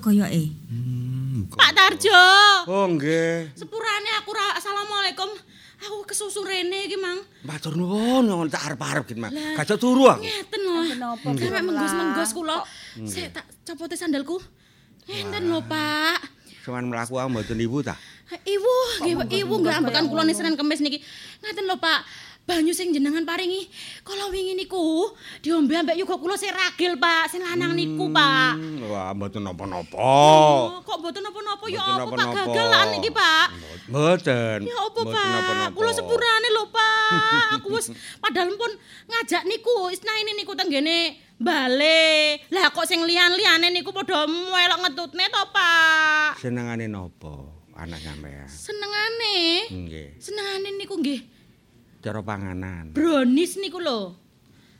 [0.08, 0.42] koyoke.
[0.72, 1.44] Hmm.
[1.52, 2.24] Pak Tarjo.
[2.64, 3.52] Oh, nggih.
[3.52, 5.28] Sepurane aku ra Assalamualaikum.
[5.78, 7.22] Aku kesusu rene iki, Mang.
[7.46, 9.30] Matur nuwun wong tak arep-arep gitu, Mas.
[9.30, 10.26] Gajah turu aku.
[10.26, 10.82] Ngeten lho.
[10.90, 11.66] Kenapa, Sampe Bu?
[11.70, 12.58] menggos-menggos kula.
[13.06, 14.42] Sik tak copote sandalku.
[15.06, 16.18] Ngeten lho, Pak.
[16.66, 17.94] Cuman mlaku aku mboten ibu ta.
[18.28, 18.74] Ibu,
[19.06, 20.98] nggih ibu nggak ambekan kula ning Senin Kemis niki.
[21.46, 22.00] Ngaten lho, Pak.
[22.48, 23.68] Banyu sing jenengan paringi
[24.00, 25.12] kala wingi niku
[25.44, 28.56] diombe ambek yoga kula sing ragil, Pak, sing lanang niku, Pak.
[28.56, 29.92] Hmm, Wah, mboten napa-napa.
[30.00, 32.16] Oh, kok mboten napa-napa ya Mboten apa, Pak?
[32.24, 32.48] napa-napa.
[32.48, 33.46] Gagelan niki, Pak.
[33.92, 34.58] Mboten.
[34.64, 35.66] Ya apa, Pak?
[35.76, 37.60] Kula sepurane lho, Pak.
[37.60, 37.92] Aku wis
[38.24, 38.72] padahal pun
[39.12, 42.40] ngajak niku, isna ini niku tenggene bale.
[42.48, 46.40] Lah kok sing liyan-liyane niku padha melok ngetutne to, Pak?
[46.40, 47.44] Senengane napa
[47.76, 48.48] anak sampean?
[48.48, 49.68] Senengane.
[49.68, 50.16] Nggih.
[50.16, 51.36] Senengane niku nggih
[52.08, 52.96] Cara panganan.
[52.96, 54.16] brownies niku lho.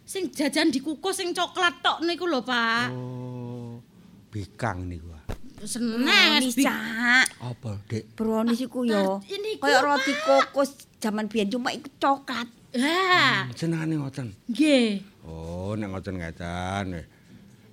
[0.09, 2.89] Sing jajan dikukus sing coklat tok niku lho, Pak.
[2.89, 3.85] Oh,
[4.33, 5.13] bikang niku.
[5.61, 6.09] Seneng
[6.49, 7.29] Cak.
[7.45, 8.17] Apa, Dik?
[8.17, 9.21] Brownies iku yo.
[9.61, 12.49] Kayak roti kokos zaman biyen cuma iku coklat.
[12.81, 14.33] Ha, Senengane ngoten.
[14.49, 15.05] nggih.
[15.29, 17.05] Oh, nek ngoten ngeten.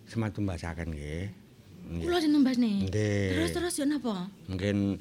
[0.03, 1.31] Sematu mbasaken nggih.
[1.95, 2.03] Nggih.
[2.03, 2.91] Kula sing nembasne.
[2.91, 3.27] Nggih.
[3.31, 4.27] Terus terus yo napa?
[4.51, 4.99] Mungkin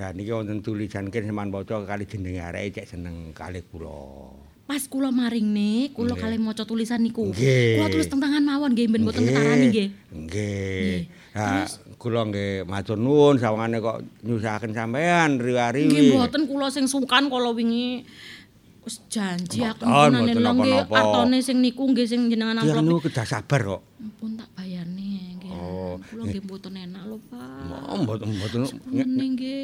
[0.00, 4.32] Lah niki wonten tulisan kene sampean waca kali jenenge areke cek seneng kali kula.
[4.62, 6.22] Pas kula maring nih, kula Nggih.
[6.22, 7.28] kali maca tulisan niku.
[7.28, 7.76] Nggih.
[7.76, 9.88] Kula tulis teng tangan mawon nggih ben mboten ketarani nggih.
[10.16, 10.96] Nggih.
[11.36, 11.66] Nah,
[12.00, 16.16] kula nggih matur nuwun sawangane kok nyusahaken sampean Nggih riwa-riwi.
[16.16, 18.06] mboten kula sing sungkan kala wingi
[18.82, 22.80] wis janji aku lho nggih artone sing niku nggih sing jenengan amplop.
[22.82, 23.82] niku kedah sabar kok.
[24.18, 24.51] Pun tak nggih.
[26.02, 28.02] Kula nggih mboten enak lho, Pak.
[28.02, 28.62] Mboten mboten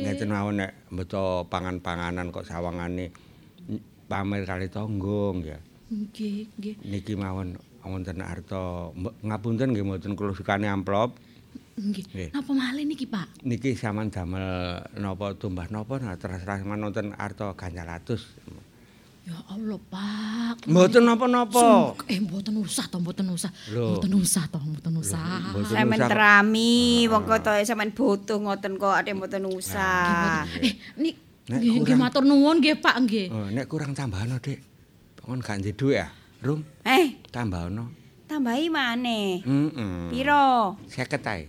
[0.05, 3.11] ngeten mawon nek mbeca pangan-panganan kok sawangane
[4.09, 5.61] pamer kali tangga nggih.
[5.89, 6.75] Nggih, nggih.
[6.85, 7.57] Niki mawon
[7.89, 11.17] wonten arta Mbok- ngapunten nggih mboten kula sukane amplop.
[11.79, 12.35] Nggih.
[12.35, 13.47] Napa malih niki, Pak?
[13.47, 18.35] Niki sampean damel napa tumbah napa nah sampean wonten arta ganjal atus.
[19.29, 20.65] Ya Allah, Pak.
[20.65, 21.93] Mboten napa-napa.
[22.09, 23.53] Eh, mboten usah to, mboten usah.
[23.69, 25.53] Mboten usah to, mboten usah.
[25.69, 26.09] Sampeyan usah.
[26.09, 30.49] terami, wong kota sampean butuh ngoten kok ade mboten usah.
[30.65, 31.15] Eh, nik
[31.45, 33.27] nggih matur nuwun nggih, Pak nggih.
[33.29, 34.65] Oh, nek kurang tambahan, Dik.
[35.21, 36.09] Kon gak ndek dhuwit ya,
[36.41, 36.65] Rum?
[36.89, 37.85] Eh, Tambah ono.
[38.25, 39.45] tambahi maneh.
[39.45, 40.09] Heeh.
[40.09, 40.77] Piro?
[40.89, 41.43] 50 ae.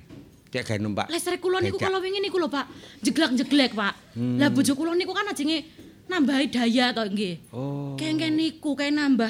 [0.52, 1.08] Cek gawe numpak.
[1.08, 2.68] Listrik kula niku kala wingi niku lho, Pak.
[3.04, 4.20] Jeglek-jeglek, Pak.
[4.20, 4.36] Hmm.
[4.36, 5.64] Lah bojo kula niku kan ajenge
[6.10, 7.36] nambahi daya to nggih.
[7.54, 7.94] Oh.
[7.96, 9.30] Kengken niku kae nambah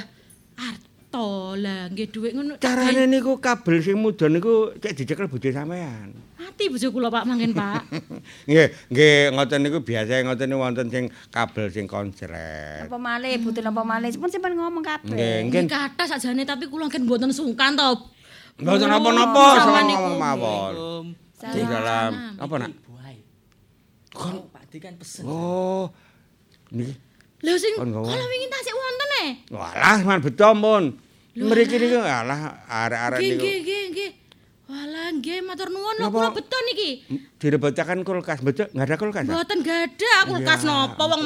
[0.55, 2.55] arto lah nggih dhuwit ngono.
[2.57, 6.29] Carane niku kabel sing mudhun niku cek dicekel bojo sampean.
[6.59, 7.87] mati bojo kula Pak mangken, Pak.
[8.51, 12.83] Nggih, nggih ngoten niku biasa ngoten niku wonten sing kabel sing konslet.
[12.83, 14.11] Apa malih, butuh apa malih?
[14.19, 15.47] Pun sampean ngomong kabeh.
[15.47, 18.11] Nggih, Nggih kathah sakjane tapi kula kan mboten sungkan to.
[18.59, 20.73] Mboten napa-napa sama ngomong mawon.
[21.39, 22.71] Di dalam apa nak?
[24.11, 25.23] Kon Pak Di kan pesen.
[25.23, 25.87] Oh.
[26.69, 26.93] Niki.
[27.39, 29.25] Lho sing kala wingi tasik wonten e.
[29.49, 30.83] Walah, man beto pun.
[31.39, 34.11] Lho, Mriki niku alah arek-arek niku nggih nggih nggih.
[34.69, 36.91] Walah nggih matur nuwun lho kula beton iki.
[37.39, 38.67] direbotaken kulkas, betul?
[38.75, 39.23] Enggak ada kulkas.
[39.25, 41.23] Mboten gadah kulkas napa wong.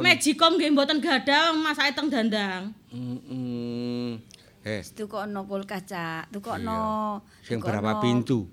[0.00, 2.70] Magicom nggih mboten gadah wong masake teng dandang.
[2.94, 4.22] Mm-mm.
[4.64, 6.32] Eh, Tukokno kulkas, Cak.
[6.32, 7.20] Tukokno.
[7.44, 8.48] sing berapa pintu?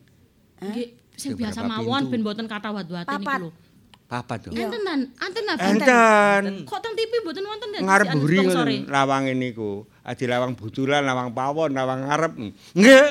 [0.60, 3.50] Nggih sing biasa mawon ben mboten kathah wat-wate niku lho.
[4.12, 4.52] Papat tuh.
[4.52, 5.64] Enten tan, anten apa?
[5.72, 6.68] Enten.
[6.68, 9.88] Kok teng TV mboten wonten dan Ngarep buri ngoten lawange niku.
[10.04, 12.36] Adi lawang butulan, lawang pawon, lawang ngarep.
[12.76, 13.04] Nggih,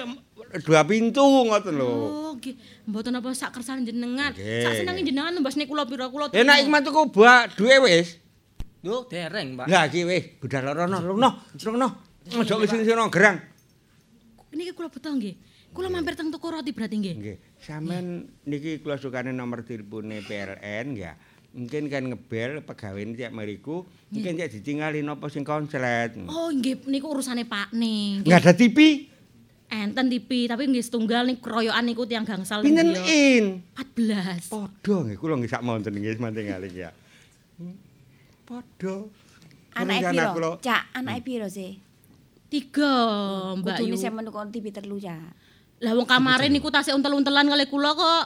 [0.60, 1.88] dua pintu ngoten lho.
[1.88, 2.52] Oh, nggih.
[2.84, 4.36] Mboten apa sak kersane jenengan.
[4.36, 6.36] Sak senenge jenengan nembasne kula pira kula.
[6.36, 8.20] Enak iki mah tuku buak duwe wis.
[8.84, 9.72] Lho, dereng, Pak.
[9.72, 11.88] Lah iki wis budal rono, rono, rono.
[12.28, 13.40] Ojo wis sing sono gerang.
[14.52, 15.32] Niki kula beto nggih.
[15.70, 17.14] Kula mampir teng toko roti berarti nggih.
[17.16, 17.36] Nggih.
[17.56, 18.06] Sampeyan
[18.42, 21.14] niki kula sukane nomor telepone PLN ya.
[21.50, 26.14] Mungkin kan ngebel pegawai tiap meriku, mungkin cek ditinggali nopo sing konslet.
[26.24, 28.22] Oh, nggih niku urusane Pak ning.
[28.22, 29.06] Enggak ada TV.
[29.66, 32.62] Enten TV tapi nggih setunggal ning keroyokan niku tiang gangsal.
[32.62, 33.06] Pinten nggih.
[33.38, 33.44] in?
[33.74, 34.46] 14.
[34.46, 36.90] Padha nggih kula nggih sak monten nggih manting kali ya.
[37.56, 37.74] Hmm,
[38.44, 39.06] Padha.
[39.72, 40.34] Anake Rencana piro?
[40.34, 41.78] kula- Cak, anake piro sih?
[42.48, 42.94] Tiga,
[43.54, 43.96] Mbak Kudune Yu.
[43.96, 45.30] sampean tukok TV telu, Cak.
[45.80, 48.24] Lah wong kamare niku tasih untel-untelan kali kula kok.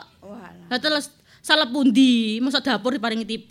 [0.71, 3.51] Lah terus salah pundi, mosok dapur diparingi TV.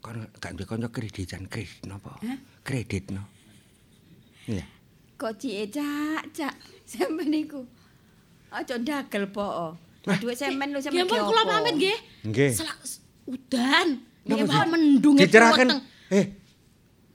[0.00, 2.16] Kon gak duwe kanca kreditan kredit napa?
[2.64, 3.28] Kredit no.
[4.48, 4.64] Iya.
[5.20, 6.54] Kok cike, Cak, Cak.
[6.88, 7.68] Sampean niku.
[8.48, 9.76] Aja ndagel po.
[10.00, 11.04] Duit sampean lho Ya sampean.
[11.04, 11.98] ampun kula pamit nggih.
[12.24, 12.50] Nggih.
[12.56, 12.80] Selak
[13.28, 14.00] udan.
[14.24, 15.68] Nggih mendung nggih Diceraken.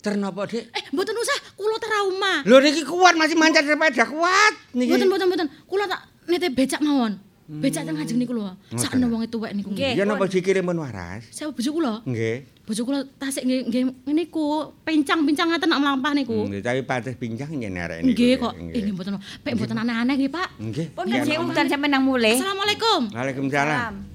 [0.06, 0.14] Eh.
[0.14, 0.70] Ternapa, Dik?
[0.70, 2.34] Eh, mboten usah, kula trauma.
[2.46, 4.94] Lho niki kuat masih mancat sepeda kuat niki.
[4.94, 5.48] Mboten mboten mboten.
[5.66, 7.18] Kula tak nete becak mawon.
[7.46, 8.54] Becak teng ngajeng niku lho.
[8.78, 9.74] Sakno wong tuwek niku.
[9.74, 11.26] Ya napa sikile mun waras?
[11.34, 12.02] Saya bojo kula.
[12.06, 12.46] Nggih.
[12.66, 16.50] Bojo kula tasik nggih nggih niku pincang-pincang ngaten nak mlampah niku.
[16.50, 18.14] Nggih, tapi patih pincang yen arek niku.
[18.14, 18.54] Nggih kok.
[18.58, 19.18] Nggih mboten.
[19.46, 20.50] Pek mboten aneh-aneh nggih, Pak.
[20.58, 20.88] Nggih.
[20.98, 22.34] Pun kan sik udan sampean nang mulih.
[22.34, 23.02] Assalamualaikum.
[23.14, 24.15] Waalaikumsalam.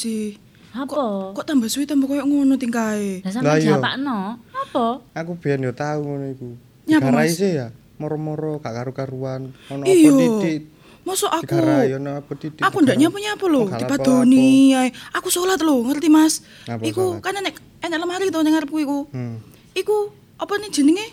[0.00, 0.40] Sih?
[0.72, 0.86] Apa?
[0.86, 3.20] Kok, kok tambah suwi tambah koyo ngono tingkae?
[3.26, 3.76] Lah sampean iya.
[3.76, 4.38] japakno.
[4.54, 5.02] Apa?
[5.18, 6.48] Aku biyen yo tau ngono iku.
[6.86, 7.68] Digarai sih ya,
[7.98, 9.50] moro-moro gak karu-karuan.
[9.68, 10.14] Ono apa Iyo.
[10.16, 10.70] titik.
[11.02, 11.42] Masuk aku.
[11.44, 12.62] Digarai ono apa titik.
[12.62, 14.88] Aku ndak nyapa-nyapa lho, dipadoni ae.
[15.18, 16.46] Aku salat lho, ngerti Mas?
[16.70, 17.22] Apa Iku salat?
[17.26, 18.98] kan enek enek lemari to ning ngarepku iku.
[19.10, 19.42] Hmm.
[19.74, 21.06] Iku apa nih jenenge?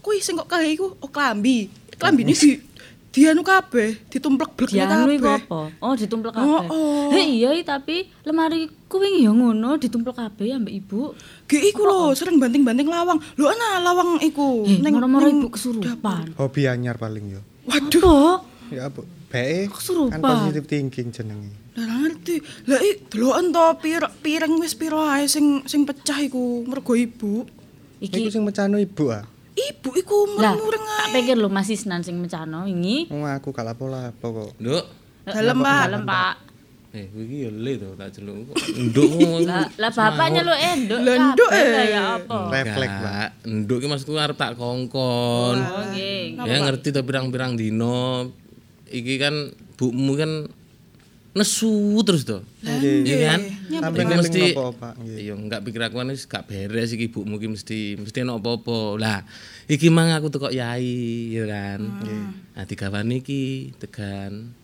[0.00, 1.68] Kuwi sing kok kae iku oh klambi.
[2.00, 2.32] Klambi ini
[3.10, 4.06] di dianu kabeh,
[5.10, 5.42] iku kabeh.
[5.42, 5.60] apa?
[5.82, 6.68] Oh, ditumplek Oh, kabeh.
[6.70, 7.06] oh.
[7.10, 11.10] Heh iya i, tapi lemari ku wingi ya ngono ditumplek kabeh ambek ibu.
[11.50, 13.18] Ge iku lho, sering banting-banting lawang.
[13.34, 14.62] Lho ana lawang iku.
[14.62, 16.38] Eh, Ning- ning ibu kesurupan.
[16.38, 17.40] Hobi anyar paling yo.
[17.66, 18.46] Waduh.
[18.70, 19.02] Ya apa?
[19.26, 20.14] Bae Kesurupan.
[20.14, 21.50] kan positive thinking jenenge.
[21.74, 22.38] Lah ngerti.
[22.66, 27.42] Lah ik deloken to pir pireng wis pira ae sing sing pecah iku mergo ibu.
[27.98, 29.26] Iku sing mecano ibu ah.
[29.60, 33.12] Ibu iku Lah, mureng tak pikir lho Mas Isnan sing mecano wingi.
[33.12, 34.50] Wong aku gak lapo-lapo kok.
[34.56, 34.84] Nduk.
[35.28, 35.82] Dalem, Pak.
[35.86, 36.34] Dalem, Pak.
[36.90, 38.56] Eh, iki ya le to tak celuk kok.
[38.74, 39.46] Nduk.
[39.46, 41.00] Lah, bapaknya lo enduk.
[41.06, 41.94] Lah, nduk, eh.
[41.94, 42.38] Ya apa?
[42.50, 43.28] Refleks, Pak.
[43.46, 45.56] Nduk ki maksudku arep tak kongkon.
[45.60, 46.40] Oh, nggih.
[46.40, 48.32] Ya ngerti to pirang-pirang dino.
[48.90, 49.34] Iki kan
[49.78, 50.50] bukmu kan
[51.30, 52.42] nesu terus to.
[52.66, 53.06] Nggih.
[53.06, 53.40] Iya kan?
[53.70, 54.92] Sampai Iki ngeling mesti Pak?
[54.98, 55.18] Nggih.
[55.22, 58.98] Iya, enggak pikir aku wis gak beres iki ibumu iki mesti mesti ono apa-apa.
[58.98, 59.22] Lah,
[59.70, 61.80] iki mang aku teko yai, ya kan.
[62.58, 64.58] Nah, digawani iki tegan.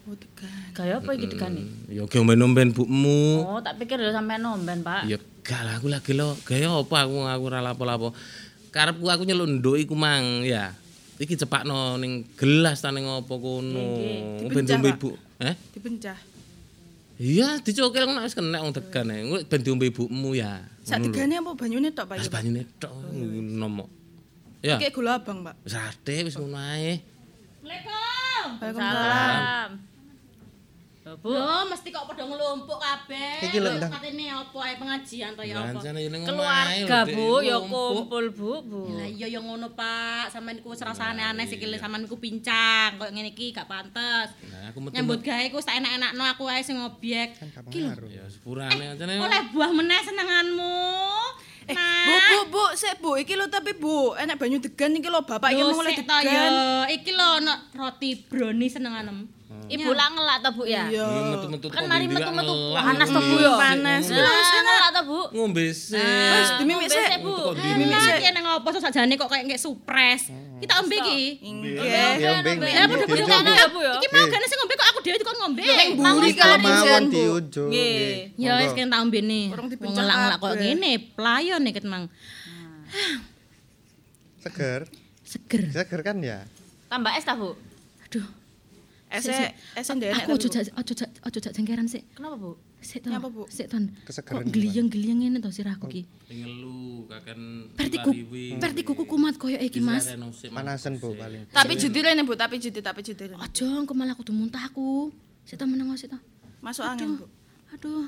[0.75, 1.63] Gaya apa iki degane?
[1.87, 3.47] Ya ge omben-omben bukmu.
[3.47, 5.07] Oh, tak pikir ya sampean nomben, Pak.
[5.07, 8.11] Ya gak lah aku lagi lo gaya apa aku aku ora lapo-lapo.
[8.75, 10.75] Karepku aku nyeluk nduk iku mang ya.
[11.17, 13.87] Iki cepakno ning gelas ta ning apa kono.
[14.51, 15.17] Ben ibu.
[15.41, 15.55] Eh?
[15.73, 16.36] Dipencah.
[17.17, 19.25] Iya, dicokil nek wis kena wong tegan ae.
[19.25, 20.69] Engko ben diombe ibumu ya.
[20.85, 22.21] Sak Ngono digane apa banyune tok, Pak?
[22.21, 22.93] Wis banyune tok
[23.57, 23.89] nomo.
[24.61, 24.77] Ya.
[24.77, 25.57] Kayak gula abang, Pak.
[25.65, 27.01] Wis ade wis ngono ae.
[27.65, 29.96] Waalaikumsalam.
[31.07, 31.31] Bu,
[31.71, 33.39] mesti kok padha nglumpuk kabeh.
[33.47, 33.79] Iki lho.
[33.79, 35.79] Katene apa ae pengajian to ya apa?
[35.79, 36.99] Omahe Keluarga.
[37.07, 38.81] Bu, ya kumpul, Bu, Bu.
[38.99, 40.35] Lah iya ya ngono, Pak.
[40.35, 42.99] Sampeyan iku rasane aneh sikile sampeyan iku pincang.
[42.99, 44.35] Koyo ngene iki gak pantes.
[44.51, 44.99] Nah, aku metu.
[44.99, 47.39] Nyambut gawe ku sak enak-enakno aku ae sing obyek.
[47.39, 48.11] Iki lho.
[48.11, 49.23] Ya sepurane ancane.
[49.23, 50.79] Oleh buah meneh senenganmu.
[51.67, 55.23] Eh, Bu, Bu, Bu, sik Bu, iki lho tapi Bu, enak banyu degan iki lho
[55.23, 56.23] Bapak iki Yo, mau sik degan.
[56.23, 56.51] yo.
[56.91, 57.29] Iki lho
[57.75, 59.36] roti brownie senenganem.
[59.67, 60.89] Ibu lak ngelak to, Bu ya?
[60.89, 61.07] Iya.
[61.37, 63.53] metu-metu Kan mari metu-metu panas to, Bu ya?
[63.61, 64.03] Panas.
[64.09, 65.21] Nah, ngelak to, Bu.
[65.37, 66.01] Ngombe sih.
[66.65, 67.21] Dimimik sik.
[67.21, 67.53] Bu.
[67.53, 70.33] Mimik sik nek ngopo sok sakjane kok kayak ngek supres.
[70.57, 71.45] Kita ombe iki.
[71.45, 71.77] Nggih.
[72.17, 73.81] Ya ombe Ya nggih, padha diunjuk, padha Bu.
[73.85, 73.93] ya.
[74.01, 75.61] Iki mau gane sing ngombe kok aku dhewe kok ngombe.
[75.61, 76.97] Ning Buri Bu.
[77.13, 77.69] diunjuk.
[77.69, 78.15] Nggih.
[78.41, 79.43] Ya wis kene tak ombe ne.
[79.53, 82.05] Urung Wong dipencang ngelak-ngelak kok ngene, playon nek mang.
[84.47, 84.87] Seger.
[85.27, 85.63] Seger.
[85.75, 86.47] Seger kan ya?
[86.87, 87.59] Tambah es ta, Bu?
[88.07, 88.46] Aduh.
[89.17, 90.69] Ese ese ndek Aku ojo jak
[91.25, 92.05] ojo jak jengkeran sik.
[92.13, 92.51] Kenapa, Bu?
[92.85, 93.09] Sik to.
[93.09, 93.49] Nyapa, Bu?
[93.49, 93.67] Sik.
[94.05, 96.05] Kesegeran Kok gliyeng-gliyeng ngene to sirahku ki.
[96.29, 97.41] ngelu kaken
[98.61, 100.13] vertigo ku kumat koyo iki, Mas.
[100.53, 101.49] Panasan Bu paling.
[101.49, 103.35] Tapi judile nih Bu, tapi judi tapi judile.
[103.41, 105.09] Aja engko malah kudu muntah aku.
[105.49, 106.19] Sik to meneng sik to.
[106.61, 107.27] Masuk angin, Bu.
[107.73, 108.07] Aduh.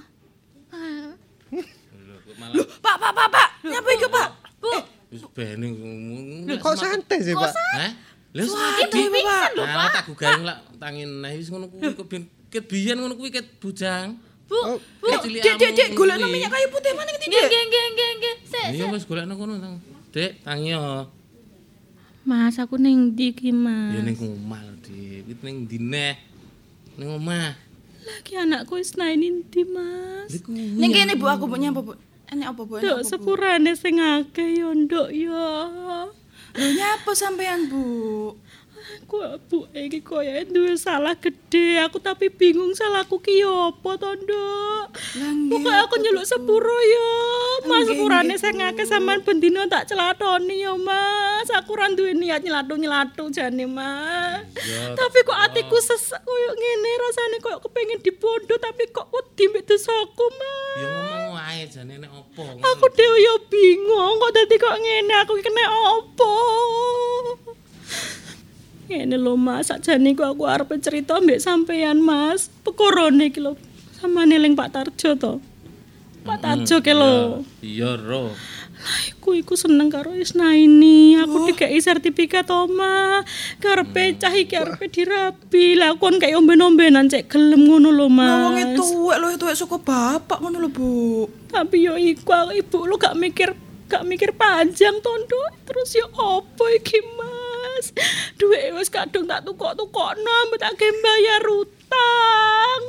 [2.53, 3.49] Loh, Pak, Pak, Pak, Pak.
[3.65, 4.29] Nyapa iki, Pak?
[4.61, 4.73] Bu.
[5.09, 6.45] Wis ngomong.
[6.61, 7.53] Kok santai sih, Pak?
[7.81, 7.93] Heh?
[8.39, 9.49] Lha Santai, Pak.
[9.59, 13.35] Nah, tak gugahe lak tangin nah wis ngono kuwi kok ben ket biyen ngono kuwi
[13.35, 14.15] ket bujang.
[14.47, 15.11] Bu, Bu.
[15.11, 17.51] Dek, dek, dek, golekno minyak kayu putih mana ngerti, Nggih, Dek?
[17.51, 18.35] nggih, nggih, nggih, nggih.
[18.49, 19.75] Sik, Iya wis golekno kono tang.
[20.15, 21.11] Dek, tangi yo.
[22.25, 24.05] Mas, aku ning ndi ki, Ya Mas?
[24.05, 25.29] ning omah lho, Dik.
[25.29, 26.15] Iki ning ndi neh?
[26.97, 27.53] Ning omah.
[28.09, 30.31] Lagi anakku wis naik ndi, Mas?
[30.49, 31.93] Ning kene Bu aku Bu nyapa Bu.
[32.29, 32.75] Enak apa Bu?
[32.81, 33.09] Nduk apa, Bu?
[33.09, 35.45] sepurane sing akeh yo, Nduk yo.
[36.57, 38.33] Lho nyapa sampean Bu?
[39.09, 41.81] Aku bu iki koyo duwe salah gede.
[41.85, 44.87] Aku tapi bingung salahku ki yo apa to, Nduk?
[45.21, 45.33] Lah.
[45.49, 47.09] Pokoke aku nyeluk sepuro yo.
[47.69, 51.49] Mas sepurane sing akeh sampean bendino tak celatoni yo, Mas.
[51.53, 54.45] Aku ora duwe niat nyelatu-nyelatu jane, Mas.
[54.57, 59.69] Ya, Tapi kok atiku sesek koyo ngene rasane koyo kepengin dibondo tapi kok wedi mbek
[59.69, 60.81] dosaku, Mas.
[60.81, 61.08] Ya
[61.59, 62.43] wae jane nek opo.
[62.63, 65.65] Aku dhewe yo bingung kok dadi kok ngene aku iki kena
[65.99, 66.33] opo.
[68.87, 72.47] Ngene lho Mas, sakjane ku aku arep cerita mbek sampean Mas.
[72.63, 73.59] Pekorone iki lho.
[73.99, 75.33] Samane ling Pak Tarjo to.
[76.23, 77.43] Pak Tarjo ke lho.
[77.59, 78.31] Iya, Ro.
[79.19, 81.19] Aku iku seneng karo Isnaini.
[81.21, 83.21] Aku dikai sertifikat oma.
[83.59, 85.77] Karepe cah iki arepe dirabi.
[85.77, 88.77] Lah kon kayak omben-ombenan cek gelem ngono lho, Lah wong Mas.
[88.79, 90.91] tuwek lho tuwek saka bapak ngono lho Bu.
[91.51, 93.53] Tapi yo iku ibu lu gak mikir
[93.89, 97.97] gak mikir panjang tondo terus yo opo iki mas
[98.37, 101.41] duit wis kadung tak tukok-tukokno ambek tak bayar
[101.89, 102.83] utang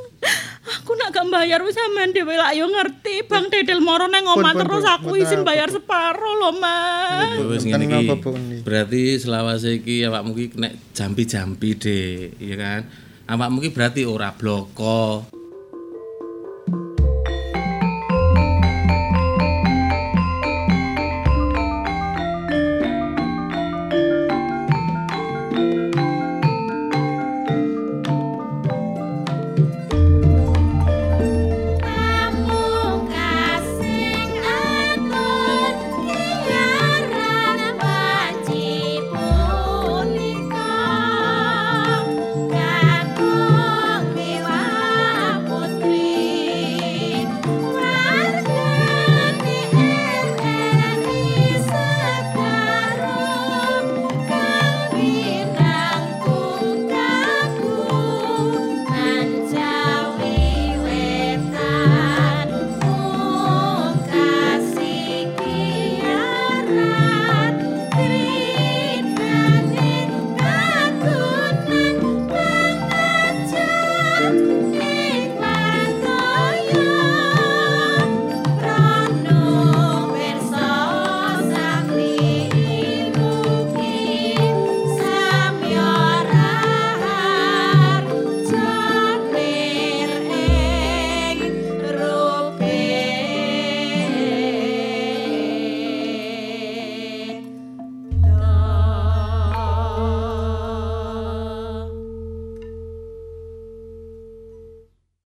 [0.60, 4.52] aku nak gak bayar wis sampean dhewe lak yo ngerti Bang Dedel moro nang omah
[4.52, 8.12] terus aku izin bayar separo lho mas Ya wis ngene iki.
[8.12, 8.56] ini.
[8.60, 12.80] Berarti selawase iki awakmu iki nek jampi-jampi, Dik, iya kan?
[13.26, 15.24] Awakmu iki berarti ora bloko.